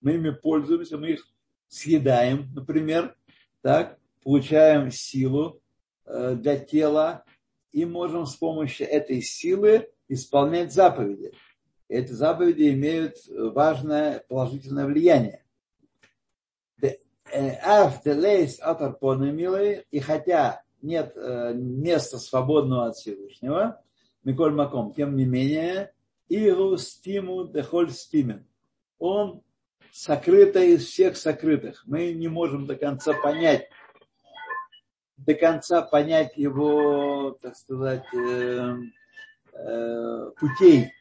[0.00, 1.26] Мы ими пользуемся, мы их
[1.68, 3.16] съедаем, например,
[3.60, 5.60] так, получаем силу
[6.04, 7.24] э, для тела
[7.72, 11.32] и можем с помощью этой силы исполнять заповеди
[11.88, 15.44] эти заповеди имеют важное положительное влияние.
[19.90, 23.82] И хотя нет э, места свободного от Всевышнего,
[24.22, 25.92] Миколь Маком, тем не менее,
[26.28, 28.46] Иру стиму дехоль стимен.
[28.98, 29.42] Он
[29.92, 31.82] сокрытый из всех сокрытых.
[31.86, 33.68] Мы не можем до конца понять,
[35.16, 38.76] до конца понять его, так сказать, э,
[39.52, 40.92] э, путей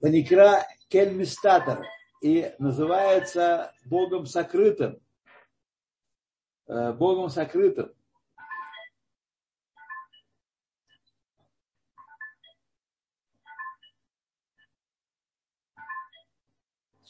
[0.00, 1.84] Ваникра Кельмистатор
[2.22, 5.00] и называется Богом сокрытым.
[6.68, 7.95] Богом сокрытым.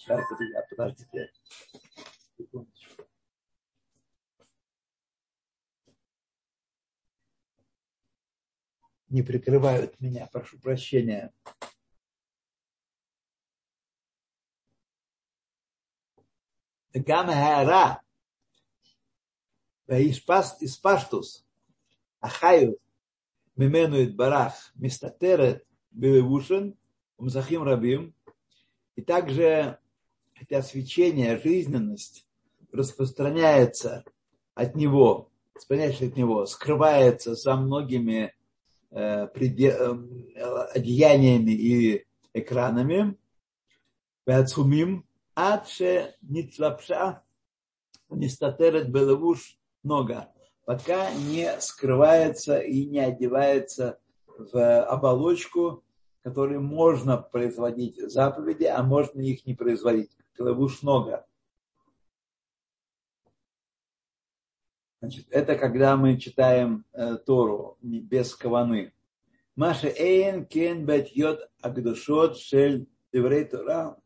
[0.07, 1.33] Сейчас, друзья, а, подождите.
[9.09, 11.35] Не прикрывают меня, прошу прощения.
[16.95, 18.01] Гамхара.
[19.89, 21.45] Испаштус.
[22.21, 22.79] Ахают.
[23.57, 24.71] Мименует барах.
[24.77, 25.67] Мистатерет.
[25.91, 26.79] Белевушин.
[27.17, 28.15] Умзахим рабим.
[28.95, 29.81] И также
[30.39, 32.27] хотя свечение, жизненность
[32.73, 34.05] распространяется
[34.55, 38.35] от него, распространяется от него, скрывается за многими
[38.91, 39.71] э, э
[40.75, 43.17] одеяниями и экранами,
[44.27, 47.23] Беацумим, адше нитлапша,
[48.11, 50.33] нестатерет белевуш нога,
[50.65, 55.85] пока не скрывается и не одевается в оболочку,
[56.23, 60.11] которой можно производить заповеди, а можно их не производить.
[60.39, 61.27] Левуш нога.
[65.01, 68.93] Значит, это когда мы читаем э, Тору без каваны.
[69.55, 73.97] Маша эйн кен бет йод агдушот шель деврей Тора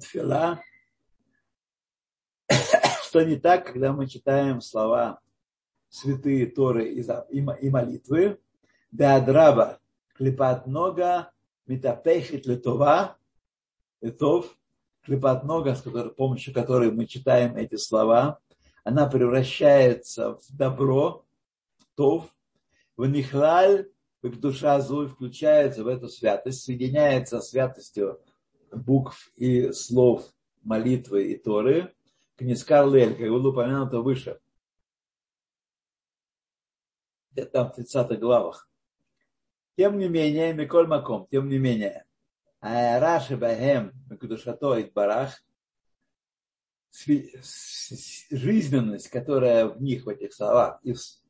[0.00, 0.60] тфила,
[3.02, 5.20] что не так, когда мы читаем слова
[5.88, 8.40] святые Торы и молитвы,
[8.90, 9.80] Беадраба,
[10.14, 11.30] клепат нога,
[11.66, 13.18] метапехит летова,
[14.00, 14.56] летов,
[15.06, 18.40] клепат с которой, помощью которой мы читаем эти слова,
[18.82, 21.24] она превращается в добро,
[21.78, 22.34] в тов,
[22.96, 23.88] в нихлаль,
[24.22, 28.20] в душа зуй включается в эту святость, соединяется святостью
[28.72, 30.28] букв и слов
[30.62, 31.94] молитвы и Торы,
[32.36, 34.40] Книскар Лель, как было упомянуто выше.
[37.36, 38.68] Это там в 30 главах.
[39.76, 42.06] Тем не менее, Миколь Маком, тем не менее,
[42.66, 45.42] Раши Бахем, Мекудушато и Барах,
[48.30, 51.22] жизненность, которая в них, в этих словах, из,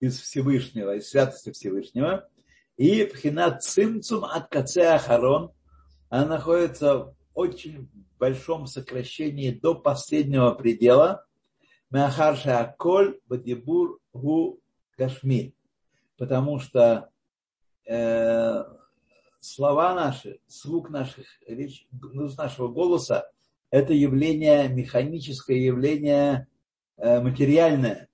[0.00, 2.28] из Всевышнего, из святости Всевышнего,
[2.76, 5.52] и Пхинат Цимцум от Кацея Харон,
[6.08, 11.26] она находится в очень большом сокращении до последнего предела.
[11.90, 14.60] Мяхарша Аколь Бадибур Гу
[14.96, 15.54] Кашми.
[16.16, 17.10] Потому что
[17.86, 18.64] э,
[19.42, 21.86] слова наши, звук наших, речь,
[22.38, 23.30] нашего голоса,
[23.70, 26.46] это явление, механическое явление
[26.96, 28.08] э, материальное.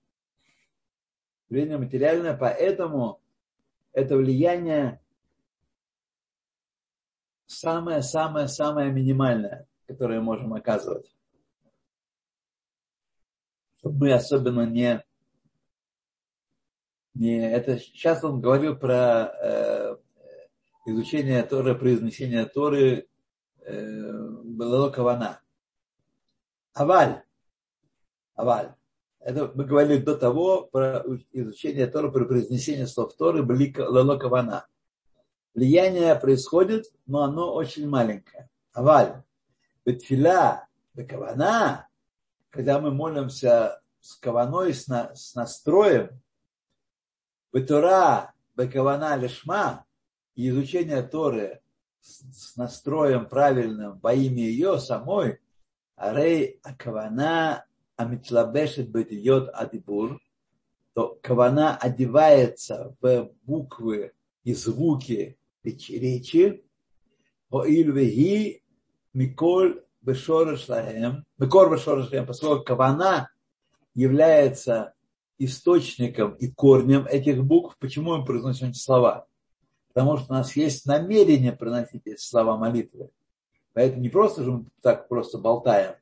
[1.51, 3.20] Явление материальное, поэтому
[3.93, 5.01] это влияние
[7.47, 11.14] самое-самое-самое минимальное, которое можем оказывать.
[13.79, 15.05] Чтобы мы особенно не,
[17.14, 19.97] не это сейчас он говорил про э,
[20.89, 23.09] изучение Торы, произнесение Торы
[23.61, 25.41] э, было кавана.
[26.74, 27.22] Аваль.
[28.34, 28.74] Аваль.
[29.20, 34.66] Это мы говорили до того про изучение Торы, про произнесение слов Торы, были лало кавана.
[35.55, 38.49] Влияние происходит, но оно очень маленькое.
[38.72, 39.22] Аваль.
[39.84, 41.89] Бетфиля, бекавана,
[42.51, 46.20] когда мы молимся с каваной, с, на, с настроем,
[47.53, 49.86] Бетура, бекавана лишма,
[50.39, 51.61] и изучение Торы
[52.01, 55.41] с, настроем правильным во имя ее самой,
[55.97, 57.64] арей акавана
[57.97, 60.20] амитлабешет бетиот адибур,
[60.95, 64.12] то кавана одевается в буквы
[64.45, 66.64] и звуки речи,
[67.51, 68.62] Оилвеги
[69.14, 73.28] Миколь Бешореш Лаем, Микор Бешореш Лаем, поскольку кавана
[73.93, 74.95] является
[75.39, 77.76] источником и корнем этих букв.
[77.80, 79.28] Почему мы произносим эти слова?
[79.98, 83.10] Потому что у нас есть намерение проносить эти слова молитвы.
[83.74, 85.96] Поэтому не просто же мы так просто болтаем.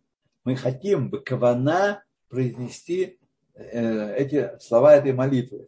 [0.44, 3.20] Мы хотим бы кавана произнести
[3.54, 5.68] э, эти слова этой молитвы.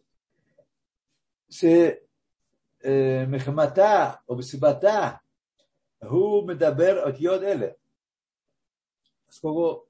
[3.28, 5.12] מחמתה או בסיבתה
[6.00, 7.68] הוא מדבר אותיות אלה.
[9.28, 9.88] Поскольку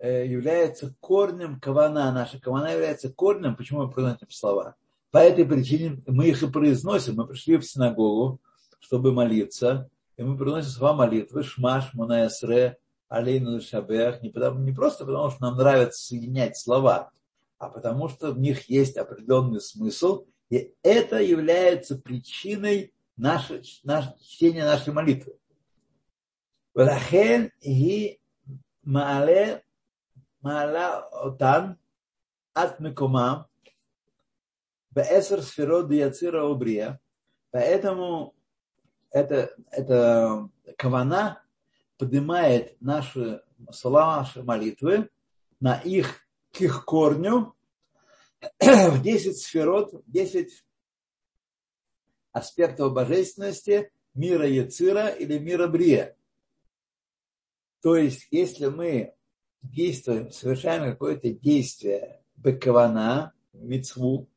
[0.00, 4.76] является корнем кавана, наша кавана является корнем, почему мы произносим слова.
[5.11, 7.15] По этой причине мы их и произносим.
[7.15, 8.41] Мы пришли в синагогу,
[8.79, 11.43] чтобы молиться, и мы приносим слова молитвы.
[11.43, 12.77] «Шмаш, Мунаэсре,
[13.07, 17.11] Алейну Шабех», не, потому, не просто потому, что нам нравится соединять слова,
[17.57, 24.65] а потому что в них есть определенный смысл, и это является причиной наше, наше, чтения
[24.65, 25.37] нашей молитвы.
[26.73, 28.19] Врахен и
[28.83, 29.63] Маале
[30.41, 31.77] Маала Отан
[32.53, 32.79] от
[34.97, 36.99] Беэсер сферот диацира обрия.
[37.51, 38.33] Поэтому
[39.11, 41.43] это, это кавана
[41.99, 45.11] поднимает наши слова, наши молитвы
[45.59, 47.53] на их, к их корню
[48.59, 50.65] в 10 сферот, 10
[52.31, 56.15] аспектов божественности мира Яцира или мира Брия.
[57.83, 59.13] То есть, если мы
[59.61, 64.27] действуем, совершаем какое-то действие бекавана, мицву,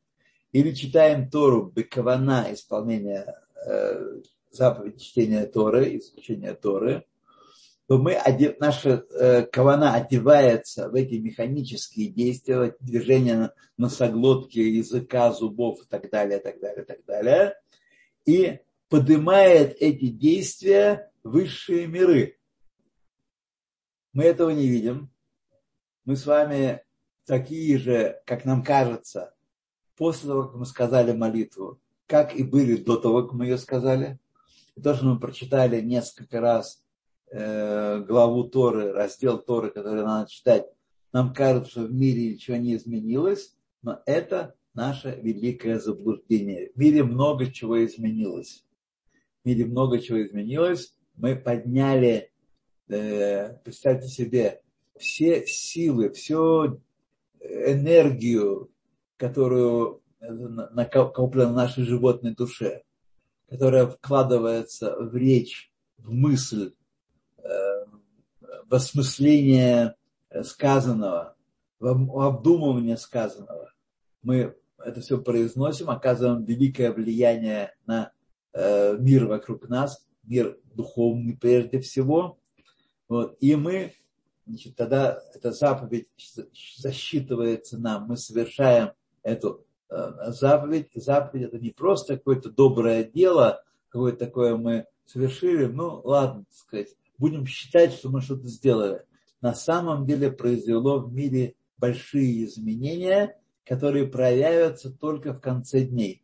[0.51, 3.35] или читаем Тору бекавана, исполнение
[3.65, 4.21] э,
[4.51, 7.05] заповедь чтения Торы, изучения Торы,
[7.87, 8.17] то мы,
[8.59, 15.87] наша э, кавана одевается в эти механические действия, в эти движения носоглотки, языка, зубов и
[15.87, 17.55] так далее, так далее, так далее,
[18.25, 22.37] и поднимает эти действия высшие миры.
[24.13, 25.09] Мы этого не видим.
[26.05, 26.81] Мы с вами
[27.25, 29.33] такие же, как нам кажется,
[30.01, 34.17] после того, как мы сказали молитву, как и были до того, как мы ее сказали.
[34.75, 36.81] И то, что мы прочитали несколько раз
[37.33, 40.65] Э, главу Торы, раздел Торы, который надо читать,
[41.13, 46.71] нам кажется, что в мире ничего не изменилось, но это наше великое заблуждение.
[46.75, 48.65] В мире много чего изменилось.
[49.43, 50.93] В мире много чего изменилось.
[51.15, 52.31] Мы подняли,
[52.89, 54.61] э, представьте себе,
[54.97, 56.81] все силы, всю
[57.39, 58.70] энергию,
[59.21, 62.81] которую накоплена в нашей животной душе,
[63.47, 66.73] которая вкладывается в речь, в мысль,
[67.37, 69.95] в осмысление
[70.41, 71.35] сказанного,
[71.79, 73.71] в обдумывание сказанного.
[74.23, 78.11] Мы это все произносим, оказываем великое влияние на
[78.53, 82.39] э, мир вокруг нас, мир духовный прежде всего.
[83.07, 83.37] Вот.
[83.39, 83.93] И мы,
[84.47, 86.07] значит, тогда эта заповедь
[86.77, 88.93] засчитывается нам, мы совершаем
[89.23, 90.89] эту э, заповедь.
[90.95, 96.95] Заповедь это не просто какое-то доброе дело, какое-то такое мы совершили, ну ладно, так сказать,
[97.17, 99.03] будем считать, что мы что-то сделали.
[99.41, 106.23] На самом деле произвело в мире большие изменения, которые проявятся только в конце дней.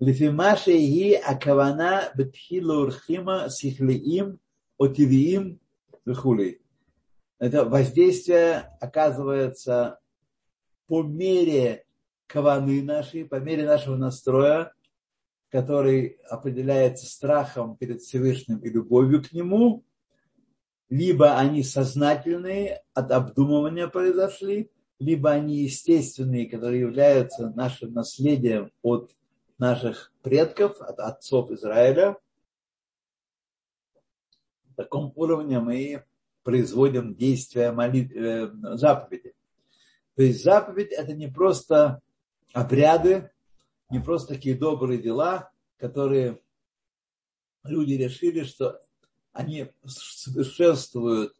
[0.00, 4.38] Лифимаши и акавана бетхилу сихлиим
[4.78, 5.60] отивиим
[6.04, 6.60] вихули.
[7.38, 10.00] Это воздействие оказывается
[10.86, 11.83] по мере
[12.26, 14.72] каваны нашей, по мере нашего настроя,
[15.50, 19.84] который определяется страхом перед Всевышним и любовью к Нему,
[20.88, 29.14] либо они сознательные, от обдумывания произошли, либо они естественные, которые являются нашим наследием от
[29.58, 32.16] наших предков, от отцов Израиля.
[34.70, 36.04] В таком уровне мы
[36.42, 38.14] производим действия молит...
[38.14, 39.34] Э, заповеди.
[40.16, 42.00] То есть заповедь это не просто
[42.54, 43.30] обряды,
[43.90, 46.40] не просто такие добрые дела, которые
[47.64, 48.80] люди решили, что
[49.32, 51.34] они совершенствуют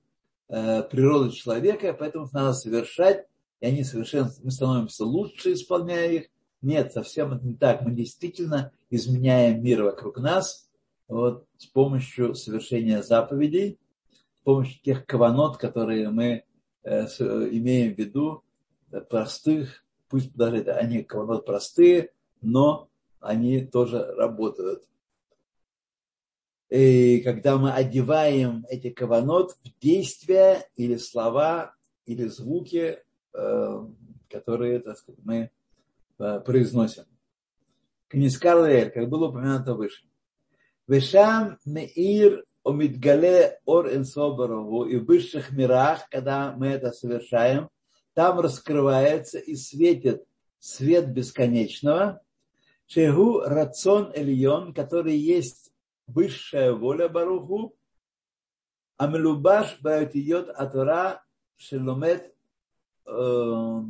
[0.49, 3.27] э, природу человека, поэтому их надо совершать,
[3.61, 6.25] и они совершенствуют, мы становимся лучше, исполняя их.
[6.61, 7.83] Нет, совсем это не так.
[7.83, 10.69] Мы действительно изменяем мир вокруг нас
[11.07, 13.79] вот, с помощью совершения заповедей,
[14.41, 16.45] с помощью тех каванот, которые мы
[16.83, 18.43] э, имеем в виду,
[18.91, 19.84] э, простых,
[20.15, 22.89] пусть даже они каванот простые, но
[23.19, 24.85] они тоже работают
[26.71, 31.75] и когда мы одеваем эти каванот в действия или слова,
[32.07, 32.99] или звуки,
[33.33, 33.87] э,
[34.29, 35.51] которые, так сказать, мы
[36.19, 37.05] э, произносим.
[38.09, 40.05] Книскар как было упомянуто выше.
[40.89, 47.69] Вешам меир омидгале ор энсобарову и в высших мирах, когда мы это совершаем,
[48.15, 50.25] там раскрывается и светит
[50.59, 52.23] свет бесконечного,
[52.87, 55.73] шегу рацион эльон, который есть
[56.07, 57.77] высшая воля Баруху,
[58.97, 61.25] а Мелубаш Баотиот Атора
[61.57, 62.35] Шеломет
[63.07, 63.81] э,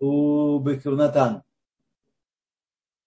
[0.00, 1.42] у Бекевнатан,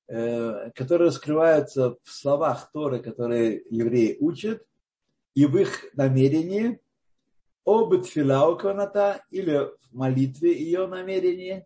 [0.08, 4.66] э, которые раскрываются в словах Торы, которые евреи учат,
[5.34, 6.80] и в их намерении
[7.66, 8.58] об тфила у
[9.30, 9.58] или
[9.92, 11.66] в молитве ее намерении,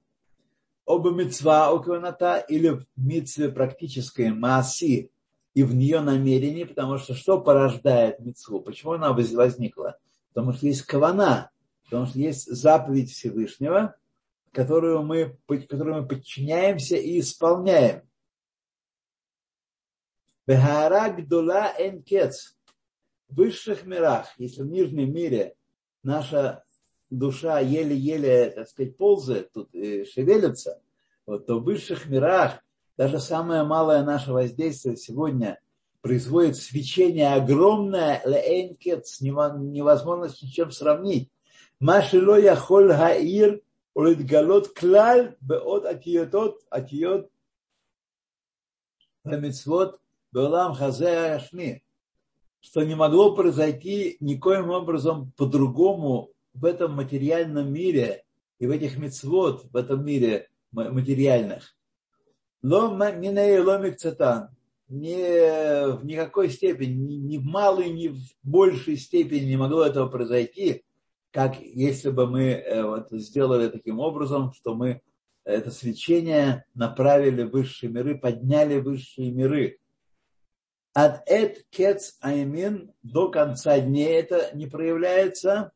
[0.85, 5.11] об мецва у или в митве практической маси
[5.53, 8.61] и в нее намерение, потому что что порождает мецву?
[8.61, 9.97] Почему она возникла?
[10.33, 11.49] Потому что есть кавана,
[11.85, 13.95] потому что есть заповедь Всевышнего,
[14.51, 18.01] которую мы, которую мы подчиняемся и исполняем.
[20.45, 22.55] Бехарак дула энкец.
[23.27, 25.55] В высших мирах, если в нижнем мире
[26.05, 26.63] наша
[27.09, 30.81] душа еле-еле, так сказать, ползает, тут и шевелится,
[31.25, 32.59] вот, то в высших мирах
[32.97, 35.59] даже самое малое наше воздействие сегодня
[36.01, 41.29] производит свечение огромное, леэнкет, невозможно с ничем сравнить.
[41.79, 43.61] Машило яхоль хаир
[43.95, 47.29] улитгалот клаль беот атиотот атиот
[49.23, 49.99] вамитсвот
[50.31, 51.83] беолам хазе ашми.
[52.66, 58.24] Что не могло произойти никоим образом по-другому в этом материальном мире
[58.57, 61.76] и в этих мецвод, в этом мире материальных.
[62.63, 64.49] Лома минея ломик цатан.
[64.88, 70.84] Не в никакой степени, ни в малой, ни в большей степени не могло этого произойти,
[71.30, 75.01] как если бы мы э, вот сделали таким образом, что мы
[75.43, 79.78] это свечение направили в высшие миры, подняли высшие миры.
[80.95, 85.73] От эт кец аймин до конца дней это не проявляется.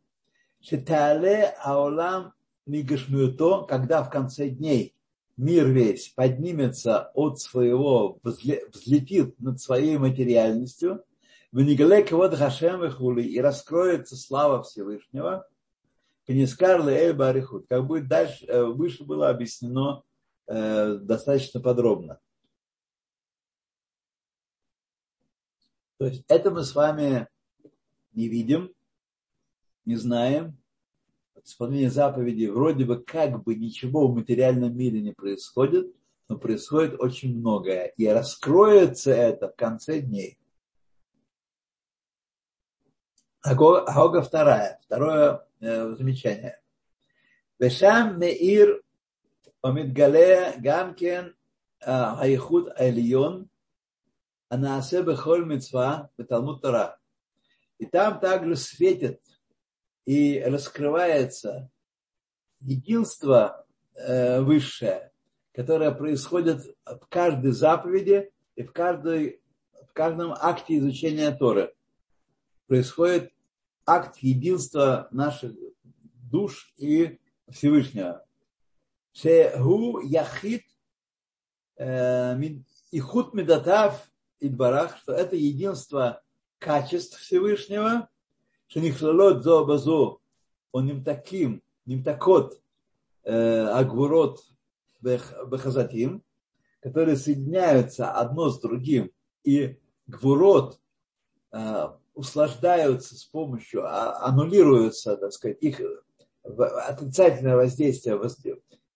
[0.62, 2.32] Шитале аулам
[2.66, 4.96] мигашмюто, когда в конце дней
[5.36, 11.04] мир весь поднимется от своего, взлетит над своей материальностью,
[11.52, 15.46] в Нигалек вот Хашем и Хули, и раскроется слава Всевышнего,
[16.28, 20.04] Книскарлы Эль Барихут, как будет дальше, э, выше было объяснено
[20.48, 22.20] э, достаточно подробно.
[26.00, 27.28] То есть это мы с вами
[28.14, 28.74] не видим,
[29.84, 30.58] не знаем.
[31.44, 35.94] Исполнение заповеди вроде бы как бы ничего в материальном мире не происходит,
[36.30, 37.88] но происходит очень многое.
[37.98, 40.40] И раскроется это в конце дней.
[43.42, 46.62] Ага, вторая, второе э, замечание.
[47.58, 48.82] Вешам меир
[49.62, 51.36] омидгале гамкен
[51.82, 53.50] э, айхуд айлион
[54.50, 57.00] она Анаасе Бехоль Мецва Талмуд Тора.
[57.78, 59.22] И там также светит
[60.06, 61.70] и раскрывается
[62.60, 65.12] единство э, высшее,
[65.54, 69.42] которое происходит в каждой заповеди и в, каждой,
[69.88, 71.74] в каждом акте изучения Торы.
[72.66, 73.32] Происходит
[73.86, 77.20] акт единства наших душ и
[77.50, 78.26] Всевышнего.
[79.14, 80.66] Шеху яхит
[81.78, 82.36] э,
[82.92, 84.10] ихут медатав
[84.40, 86.22] Идбарах, что это единство
[86.60, 88.10] качеств Всевышнего,
[88.68, 90.22] что нихлалот зо базу,
[90.72, 92.62] он им таким, ним такот,
[93.24, 94.44] э, агурот
[95.02, 96.24] бехазатим,
[96.82, 99.12] которые соединяются одно с другим,
[99.44, 100.80] и гвурот
[101.52, 105.82] э, услаждаются с помощью, а, аннулируются, так сказать, их
[106.44, 108.20] отрицательное воздействие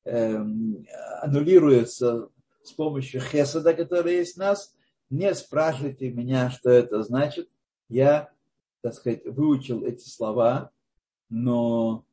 [0.06, 0.86] эм,
[1.22, 2.30] аннулируется
[2.64, 4.76] с помощью хесада, который есть в нас,
[5.14, 7.50] не спрашивайте меня, что это значит.
[7.88, 8.34] Я
[8.84, 10.72] так сказать, выучил эти слова,
[11.30, 12.06] но,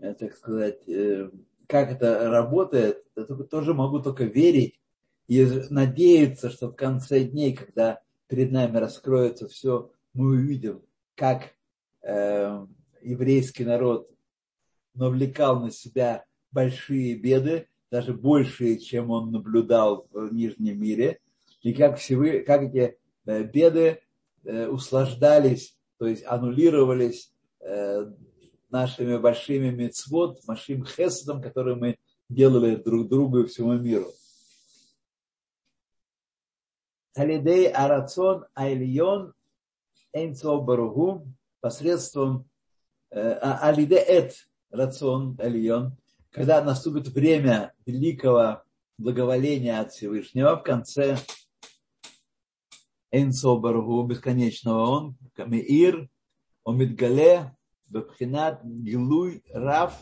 [0.00, 1.30] э, так сказать, э,
[1.68, 4.80] как это работает, это тоже могу только верить
[5.28, 10.82] и надеяться, что в конце дней, когда перед нами раскроется все, мы увидим,
[11.14, 11.54] как
[12.02, 12.66] э,
[13.02, 14.10] еврейский народ
[14.94, 21.20] навлекал на себя большие беды, даже большие, чем он наблюдал в Нижнем мире,
[21.62, 24.00] и как, всевы, как эти э, беды
[24.44, 28.06] э, услаждались, то есть аннулировались э,
[28.70, 31.98] нашими большими мецвод, нашим хесадом, которые мы
[32.28, 34.06] делали друг другу и всему миру.
[37.14, 39.34] Алидей Арацон Айлион
[40.12, 41.26] Эйнцо Баругу
[41.60, 42.48] посредством
[43.10, 45.96] Алиде Эт Рацион Альон,
[46.30, 48.62] когда наступит время великого
[48.98, 51.16] благоволения от Всевышнего в конце
[53.10, 56.08] Эйнцо Баругу, бесконечного он, Камеир,
[56.64, 57.56] Омидгале,
[57.86, 59.94] Бабхинат, Гилуй, Раф,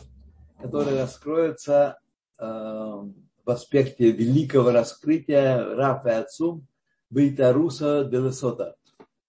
[0.61, 1.99] который раскроется
[2.39, 6.67] э, в аспекте великого раскрытия Рафа и Отцум,
[7.09, 8.75] Бейтаруса Делесота,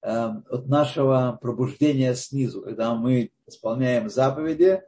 [0.02, 4.82] э, от нашего пробуждения снизу, когда мы исполняем заповеди,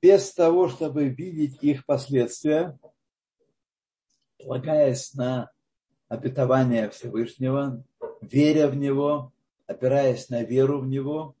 [0.00, 2.78] без того, чтобы видеть их последствия,
[4.38, 5.51] полагаясь на
[6.12, 7.82] обетование Всевышнего,
[8.20, 9.32] веря в Него,
[9.66, 11.34] опираясь на веру в Него,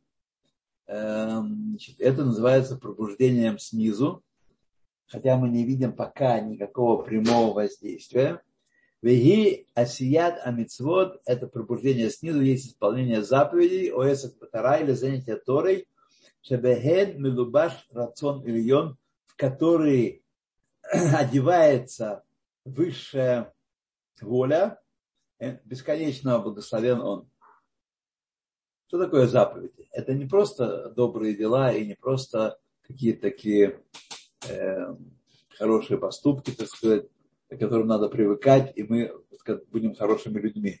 [0.86, 4.22] эм, это называется пробуждением снизу,
[5.08, 8.40] хотя мы не видим пока никакого прямого воздействия.
[9.02, 15.86] Веги асият амицвод– это пробуждение снизу, есть исполнение заповедей, оэсет патара или занятие Торой,
[16.40, 18.96] шебехен милубаш рацион ильон,
[19.26, 20.22] в который
[20.82, 22.22] одевается
[24.22, 24.80] высшая воля,
[25.38, 27.28] э, бесконечного благословен он.
[28.86, 29.88] Что такое заповеди?
[29.90, 33.80] Это не просто добрые дела и не просто какие-то такие
[34.48, 34.94] э,
[35.56, 37.06] хорошие поступки, так сказать,
[37.48, 39.12] к которым надо привыкать, и мы
[39.70, 40.80] будем хорошими людьми.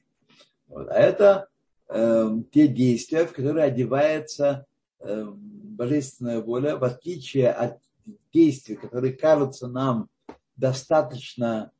[0.68, 0.88] Вот.
[0.88, 1.48] А это
[1.88, 4.66] э, те действия, в которые одевается
[5.00, 7.78] э, божественная воля, в отличие от
[8.32, 10.08] действий, которые кажутся нам
[10.56, 11.72] достаточно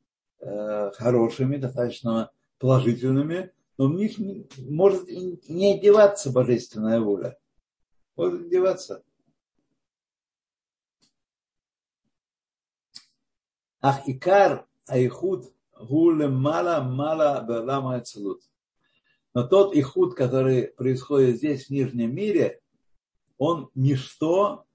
[0.95, 4.17] хорошими, достаточно положительными, но в них
[4.57, 7.37] может не одеваться божественная воля.
[8.15, 9.03] Может одеваться.
[13.81, 18.41] Ах икар айхуд гуле мала мала белама ацелут.
[19.33, 22.61] Но тот ихуд, который происходит здесь, в Нижнем мире,
[23.37, 24.65] он ничто,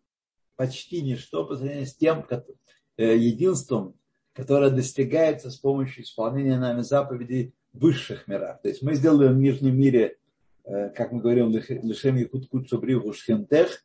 [0.57, 2.27] почти ничто по сравнению с тем
[2.97, 3.98] э, единством,
[4.39, 8.63] которое достигается с помощью исполнения нами заповедей высших мирах.
[8.63, 10.17] То есть мы сделаем в нижнем мире,
[10.63, 13.85] э, как мы говорим, лишем якут кут шабриву шхентех,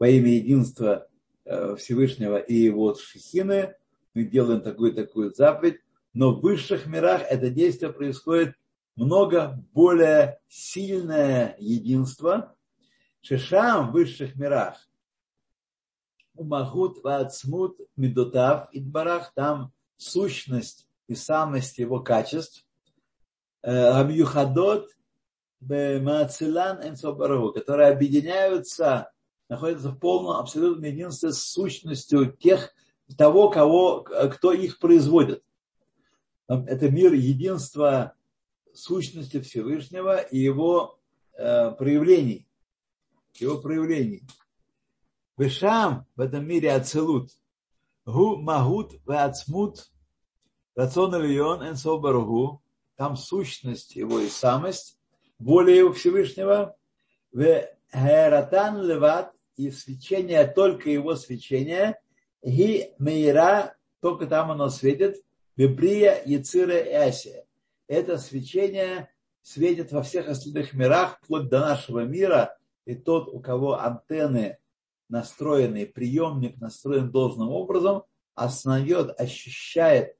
[0.00, 1.06] во имя единства
[1.44, 3.76] э, Всевышнего и его шихины,
[4.14, 5.78] мы делаем такую-такую заповедь,
[6.12, 8.56] но в высших мирах это действие происходит
[8.96, 12.56] много более сильное единство,
[13.22, 14.76] Шешам в высших мирах.
[16.34, 22.64] Умахут вацмут медотав идбарах, там сущность и самость его качеств.
[23.62, 24.90] Абьюхадот
[25.60, 29.10] Маацилан Энсобару, которые объединяются,
[29.48, 32.74] находятся в полном абсолютном единстве с сущностью тех,
[33.18, 35.42] того, кого, кто их производит.
[36.48, 38.14] Это мир единства
[38.72, 40.98] сущности Всевышнего и его
[41.32, 42.46] э, проявлений
[43.40, 44.22] его проявлений.
[45.36, 47.30] Вешам в этом мире ацелут.
[48.06, 49.90] Гу магут вацмут
[50.76, 52.62] рацион ильон энсобаргу.
[52.96, 54.98] Там сущность его и самость,
[55.38, 56.76] воля его Всевышнего.
[57.32, 61.98] В Гератан леват и свечение, только его свечение.
[62.44, 65.24] Ги мейра, только там оно светит.
[65.56, 67.46] Бибрия, Яцира и Асия.
[67.88, 69.08] Это свечение
[69.42, 74.58] светит во всех остальных мирах, вплоть до нашего мира, и тот, у кого антенны
[75.08, 80.16] настроены, приемник настроен должным образом, осознает, ощущает,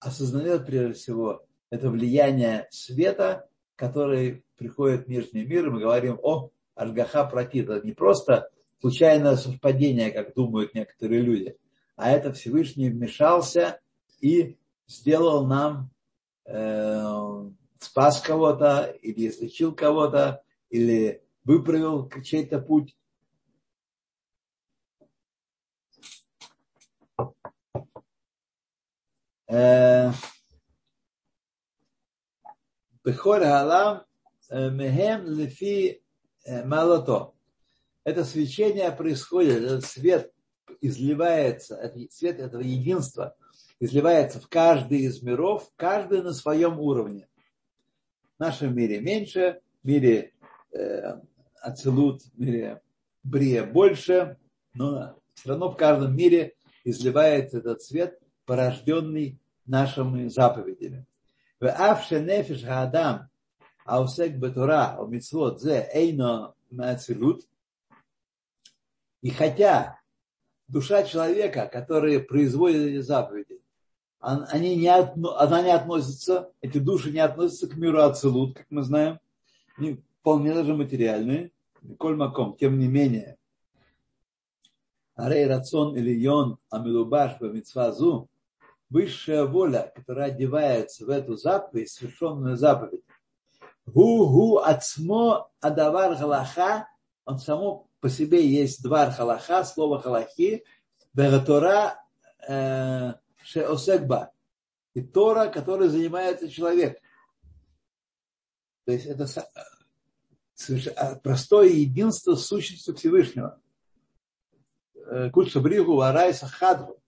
[0.00, 6.50] осознает прежде всего это влияние света, который приходит в нижний мир, и мы говорим о
[6.74, 7.68] Ашгаха Пракит.
[7.68, 8.48] Это не просто
[8.80, 11.56] случайное совпадение, как думают некоторые люди,
[11.96, 13.80] а это Всевышний вмешался
[14.20, 15.90] и сделал нам,
[16.46, 22.96] э, спас кого-то, или излечил кого-то, или выправил чей-то путь.
[29.48, 30.10] Э,
[33.02, 34.04] Бехор Галам
[34.50, 36.02] э, Мехем Лефи
[36.44, 37.32] э, Малото.
[38.04, 40.32] Это свечение происходит, этот свет
[40.82, 41.80] изливается,
[42.10, 43.36] свет этого единства
[43.80, 47.26] изливается в каждый из миров, каждый на своем уровне.
[48.36, 50.34] В нашем мире меньше, в мире
[50.72, 51.20] э,
[51.62, 52.82] Ацелут, в мире
[53.22, 54.36] Брия больше,
[54.74, 58.18] но все равно в каждом мире изливается этот свет,
[58.48, 61.04] порожденный нашими заповедями.
[61.60, 63.28] В Авше Нефиш Гадам,
[63.84, 67.46] Аусек Бетура, Омитсвот, Зе Эйно Мацелут.
[69.20, 70.00] И хотя
[70.66, 73.60] душа человека, который производит эти заповеди,
[74.18, 79.20] они не, она не относится, эти души не относятся к миру Ацелут, как мы знаем,
[79.76, 81.52] они вполне даже материальные,
[81.98, 83.36] Коль Маком, тем не менее,
[85.16, 88.30] Арей Рацион или Йон Амилубаш Бамитсвазу,
[88.90, 93.02] высшая воля, которая одевается в эту заповедь, совершенную заповедь,
[93.86, 96.88] Гу-гу ацмо адавар галаха,
[97.24, 100.64] он само по себе есть двар халаха, слово халахи,
[101.14, 101.98] бегатора
[102.46, 104.32] э, шеосекба,
[104.94, 107.00] и Тора, которой занимается человек.
[108.84, 109.26] То есть это
[110.96, 113.60] а, простое единство с сущностью Всевышнего.
[114.94, 117.00] Э, Кульша бригу арайса хадру.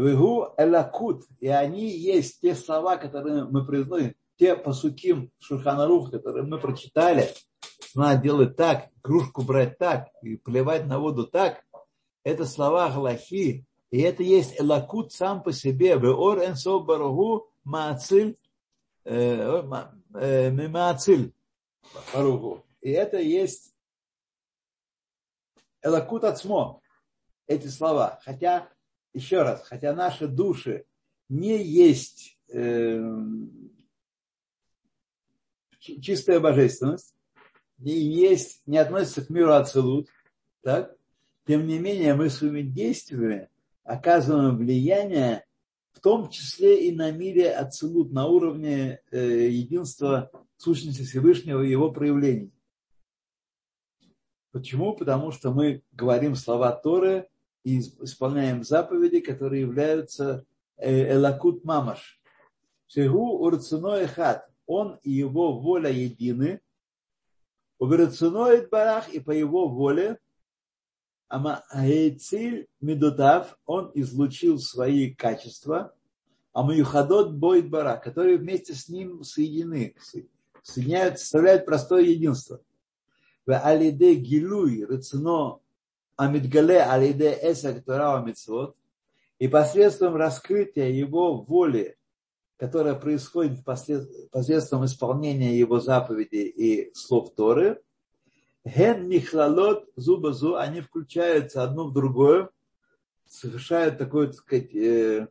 [0.00, 1.24] Вегу элакут.
[1.40, 7.28] И они есть те слова, которые мы произносим, те посуким Шурханарух, которые мы прочитали,
[7.94, 11.62] надо делать так, кружку брать так и плевать на воду так,
[12.22, 15.96] это слова Галахи, и это есть элакут сам по себе.
[15.96, 18.38] Веор энсо барагу маациль
[19.04, 19.62] э,
[20.14, 21.34] э, мимаациль
[22.14, 22.64] барагу.
[22.80, 23.74] И это есть
[25.82, 26.80] элакут ацмо,
[27.46, 28.20] эти слова.
[28.24, 28.68] Хотя,
[29.12, 30.84] еще раз, хотя наши души
[31.28, 33.02] не есть э,
[35.78, 37.14] чистая божественность,
[37.78, 40.08] не есть, не относится к миру Ацелут,
[40.62, 40.96] так?
[41.46, 43.48] тем не менее мы своими действиями
[43.84, 45.44] оказываем влияние
[45.92, 51.90] в том числе и на мире Ацелут, на уровне э, единства сущности Всевышнего и его
[51.90, 52.52] проявлений.
[54.52, 54.94] Почему?
[54.94, 57.28] Потому что мы говорим слова Торы
[57.64, 60.44] и исполняем заповеди, которые являются
[60.76, 62.20] э, элакут мамаш.
[62.86, 66.60] Шегу урцуной хат он и его воля едины,
[67.80, 70.18] Уберацуноид барах и по его воле,
[71.28, 75.94] Амаэйциль Медутав, он излучил свои качества,
[76.52, 79.94] а Маюхадот Бойд Барах, которые вместе с ним соединены,
[80.62, 82.60] соединяют, составляют простое единство.
[83.46, 85.59] В Алиде Гилуй, Рацино,
[86.20, 88.76] Амидгале Алиде Эса Ктурава Мицвод,
[89.38, 91.96] и посредством раскрытия его воли
[92.60, 97.80] которое происходит посредством исполнения его заповедей и слов Торы,
[98.66, 102.50] ген михлалот зубазу, они включаются одно в другое,
[103.26, 105.28] совершают такой, так сказать, э,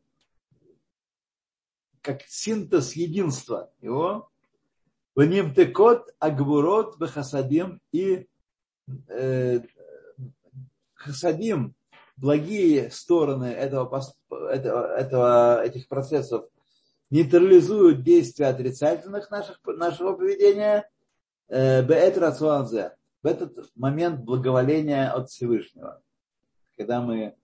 [2.01, 4.31] как синтез единства его,
[5.13, 8.27] в нем текот, агбурот, бехасадим и
[9.07, 9.59] э,
[10.99, 11.73] хасадим,
[12.17, 16.45] благие стороны этого, этого, этого, этих процессов
[17.09, 20.87] нейтрализуют действия отрицательных наших, нашего поведения
[21.47, 26.01] э, в этот момент благоволения от Всевышнего,
[26.77, 27.35] когда мы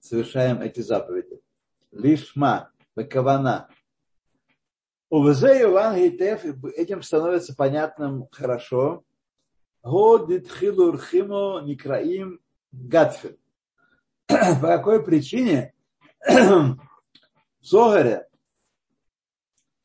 [0.00, 1.40] совершаем эти заповеди.
[1.90, 3.68] Лишма, бекавана.
[5.10, 9.04] Этим становится понятным хорошо.
[9.82, 12.41] Годитхилурхимо Никраим
[12.72, 13.36] Гатфин.
[14.26, 15.74] По какой причине
[16.26, 16.78] в
[17.60, 18.26] Зогаре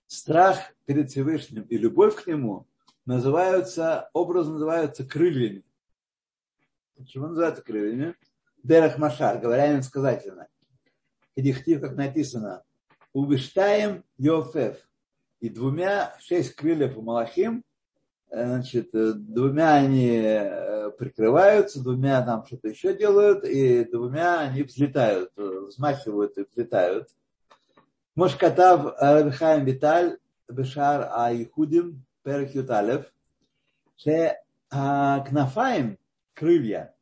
[0.07, 2.67] страх перед Всевышним и любовь к Нему
[3.05, 5.63] называются, образно называются крыльями.
[6.95, 8.15] Почему называются крыльями?
[8.63, 10.47] Дерах Машар, говоря инсказательно.
[11.35, 12.63] И дихтив, как написано,
[13.13, 14.77] Убиштаем Йофеф.
[15.39, 17.63] И двумя, шесть крыльев у Малахим,
[18.29, 25.31] значит, э, двумя они э, прикрываются, двумя там что-то еще делают, и двумя они взлетают,
[25.37, 27.09] э, взмахивают и взлетают.
[28.15, 30.17] Мошкатав Рабихайм Виталь
[30.49, 33.05] Бешар Айхудим Перек Юталев.
[33.95, 34.37] Ше
[34.69, 35.97] а, Кнафаем
[36.33, 36.93] крылья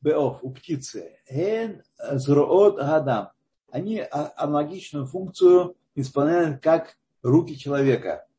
[0.00, 3.30] Беов у птицы Эн Зроот Гадам.
[3.70, 8.26] Они а, аналогичную функцию исполняют как руки человека–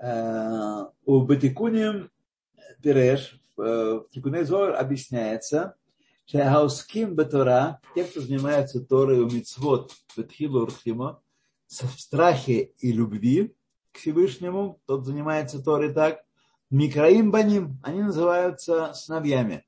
[0.00, 2.10] у Батикуним
[2.82, 5.74] Пиреш в Тикуней Зор объясняется,
[6.26, 11.20] Шахауским Батора, те, кто занимается Торой у Мицвод, Бетхилу Урхимо,
[11.66, 13.54] в страхе и любви
[13.92, 16.22] к Всевышнему, тот занимается Торой так,
[16.70, 19.64] Микраим Баним, они называются сыновьями.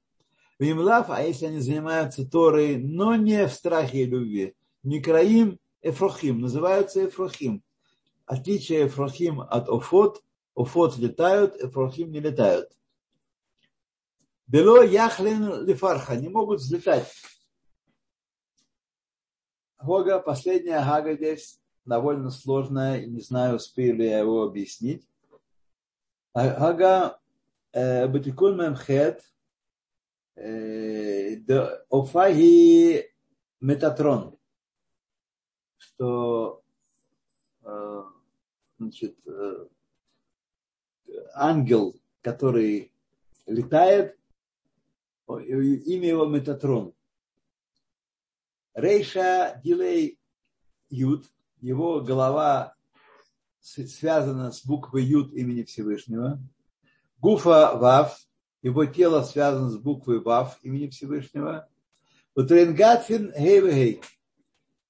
[0.58, 7.06] Вимлав, а если они занимаются Торой, но не в страхе и любви, Микраим Эфрохим, называются
[7.06, 7.64] Эфрохим.
[8.30, 10.22] Отличие Эфрахим от Офот.
[10.54, 12.70] Офот летают, Эфрахим не летают.
[14.46, 17.12] Бело яхлин лифарха, не могут взлетать.
[19.82, 25.08] Гога, последняя Гага здесь довольно сложная, не знаю, успею ли я его объяснить.
[26.34, 27.18] Гага
[27.72, 29.24] Батикун Мемхет
[31.90, 33.10] Офаги
[33.60, 34.36] Метатрон,
[35.76, 36.59] что
[38.80, 39.16] значит,
[41.34, 42.92] ангел, который
[43.46, 44.18] летает,
[45.28, 46.94] имя его Метатрон.
[48.74, 50.18] Рейша Дилей
[50.88, 51.26] Ют,
[51.60, 52.74] его голова
[53.60, 56.40] связана с буквой Ют имени Всевышнего.
[57.18, 58.18] Гуфа Вав,
[58.62, 61.68] его тело связано с буквой Вав имени Всевышнего.
[62.34, 64.00] Утренгатфин Гейвегей.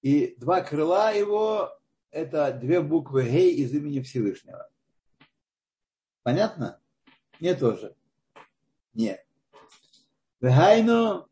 [0.02, 1.76] И два крыла его–
[2.10, 4.68] это две буквы Гей из имени Всевышнего.
[6.22, 6.80] Понятно?
[7.38, 7.94] Мне тоже.
[8.94, 9.24] Нет.
[10.40, 11.28] Вехайну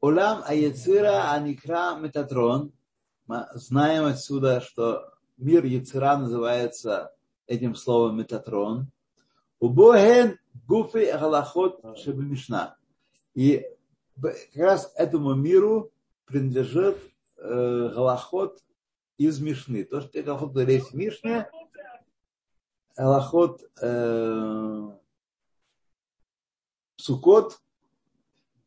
[0.00, 2.72] Улам Аяцира Аникра Метатрон.
[3.26, 7.14] Мы знаем отсюда, что мир Яцира называется
[7.46, 8.90] этим словом Метатрон.
[9.60, 12.76] Убоген Гуфи Галахот Шебемишна.
[13.34, 13.64] И
[14.20, 15.92] как раз этому миру
[16.26, 16.98] принадлежит
[17.36, 18.60] э, Галахот
[19.18, 19.84] из Мишны.
[19.84, 21.48] То, что Галахот говорит в Мишне,
[22.96, 24.90] Галахот э,
[26.96, 27.60] Сукот,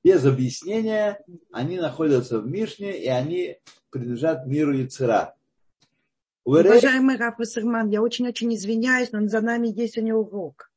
[0.03, 5.35] без объяснения, они находятся в Мишне, и они принадлежат миру Яцера.
[6.43, 10.71] Уважаемый Раф Вассерман, я очень-очень извиняюсь, но за нами есть у него урок.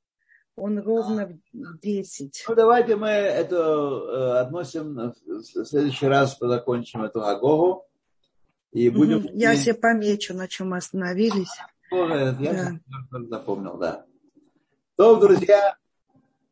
[0.57, 2.45] Он ровно в 10.
[2.49, 7.87] Ну, давайте мы это э, относим, в следующий раз закончим эту Агогу.
[8.75, 9.29] И будем...
[9.33, 11.51] Я себе помечу, на чем мы остановились.
[11.91, 12.81] Я да.
[13.31, 14.05] запомнил, да.
[14.97, 15.77] То, друзья,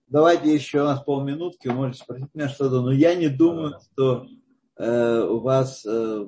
[0.06, 4.28] давайте еще у нас полминутки, вы можете спросить меня что-то, но я не думаю, что
[4.76, 6.26] э, у вас э,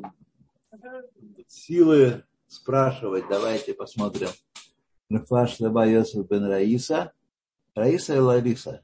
[1.46, 3.24] силы спрашивать.
[3.30, 4.30] Давайте посмотрим.
[5.10, 7.12] Рафаш Леба Йосиф бен Раиса.
[7.76, 8.82] Раиса или Лариса?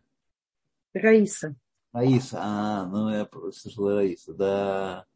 [0.94, 1.56] Раиса.
[1.92, 5.06] Раиса, а, ну я слышал Раиса, да.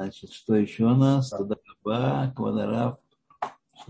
[0.00, 1.28] Значит, что еще у нас?
[1.28, 1.56] Туда
[2.34, 2.96] Квадараф.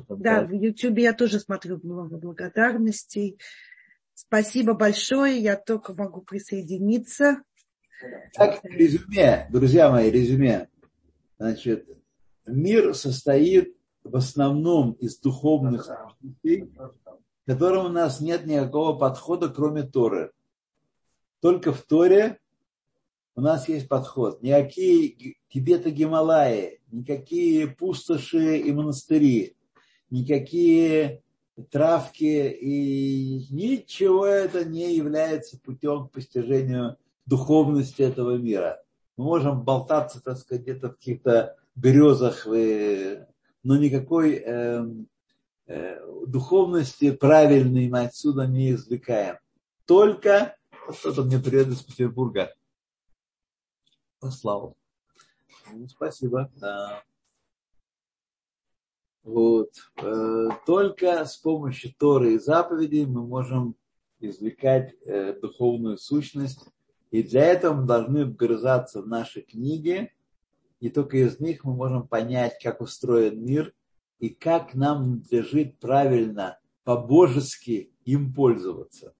[0.09, 3.39] Да, в Ютубе я тоже смотрю много благодарностей.
[4.15, 7.45] Спасибо большое, я только могу присоединиться.
[8.33, 10.69] Так, резюме, друзья мои, резюме.
[11.39, 11.89] Значит,
[12.45, 15.89] мир состоит в основном из духовных
[16.21, 16.93] вещей, к
[17.47, 20.33] которым у нас нет никакого подхода, кроме Торы.
[21.41, 22.41] Только в Торе
[23.35, 24.43] у нас есть подход.
[24.43, 29.57] Никакие Тибета Гималаи, никакие пустоши и монастыри,
[30.11, 31.23] никакие
[31.71, 38.83] травки и ничего это не является путем к постижению духовности этого мира.
[39.17, 44.85] Мы можем болтаться, так сказать, где-то в каких-то березах, но никакой э,
[45.67, 49.37] э, духовности правильной мы отсюда не извлекаем.
[49.85, 50.57] Только
[50.93, 52.55] что-то мне привет из Петербурга
[54.21, 54.77] послал.
[55.73, 56.51] Ну, спасибо.
[56.57, 57.03] Да.
[59.23, 59.71] Вот.
[59.97, 63.77] Э, только с помощью Торы и заповедей мы можем
[64.21, 66.67] извлекать э, духовную сущность.
[67.11, 70.13] И для этого мы должны вгрызаться в наши книги,
[70.79, 73.75] и только из них мы можем понять, как устроен мир
[74.19, 79.09] и как нам надлежит правильно, по-божески им пользоваться.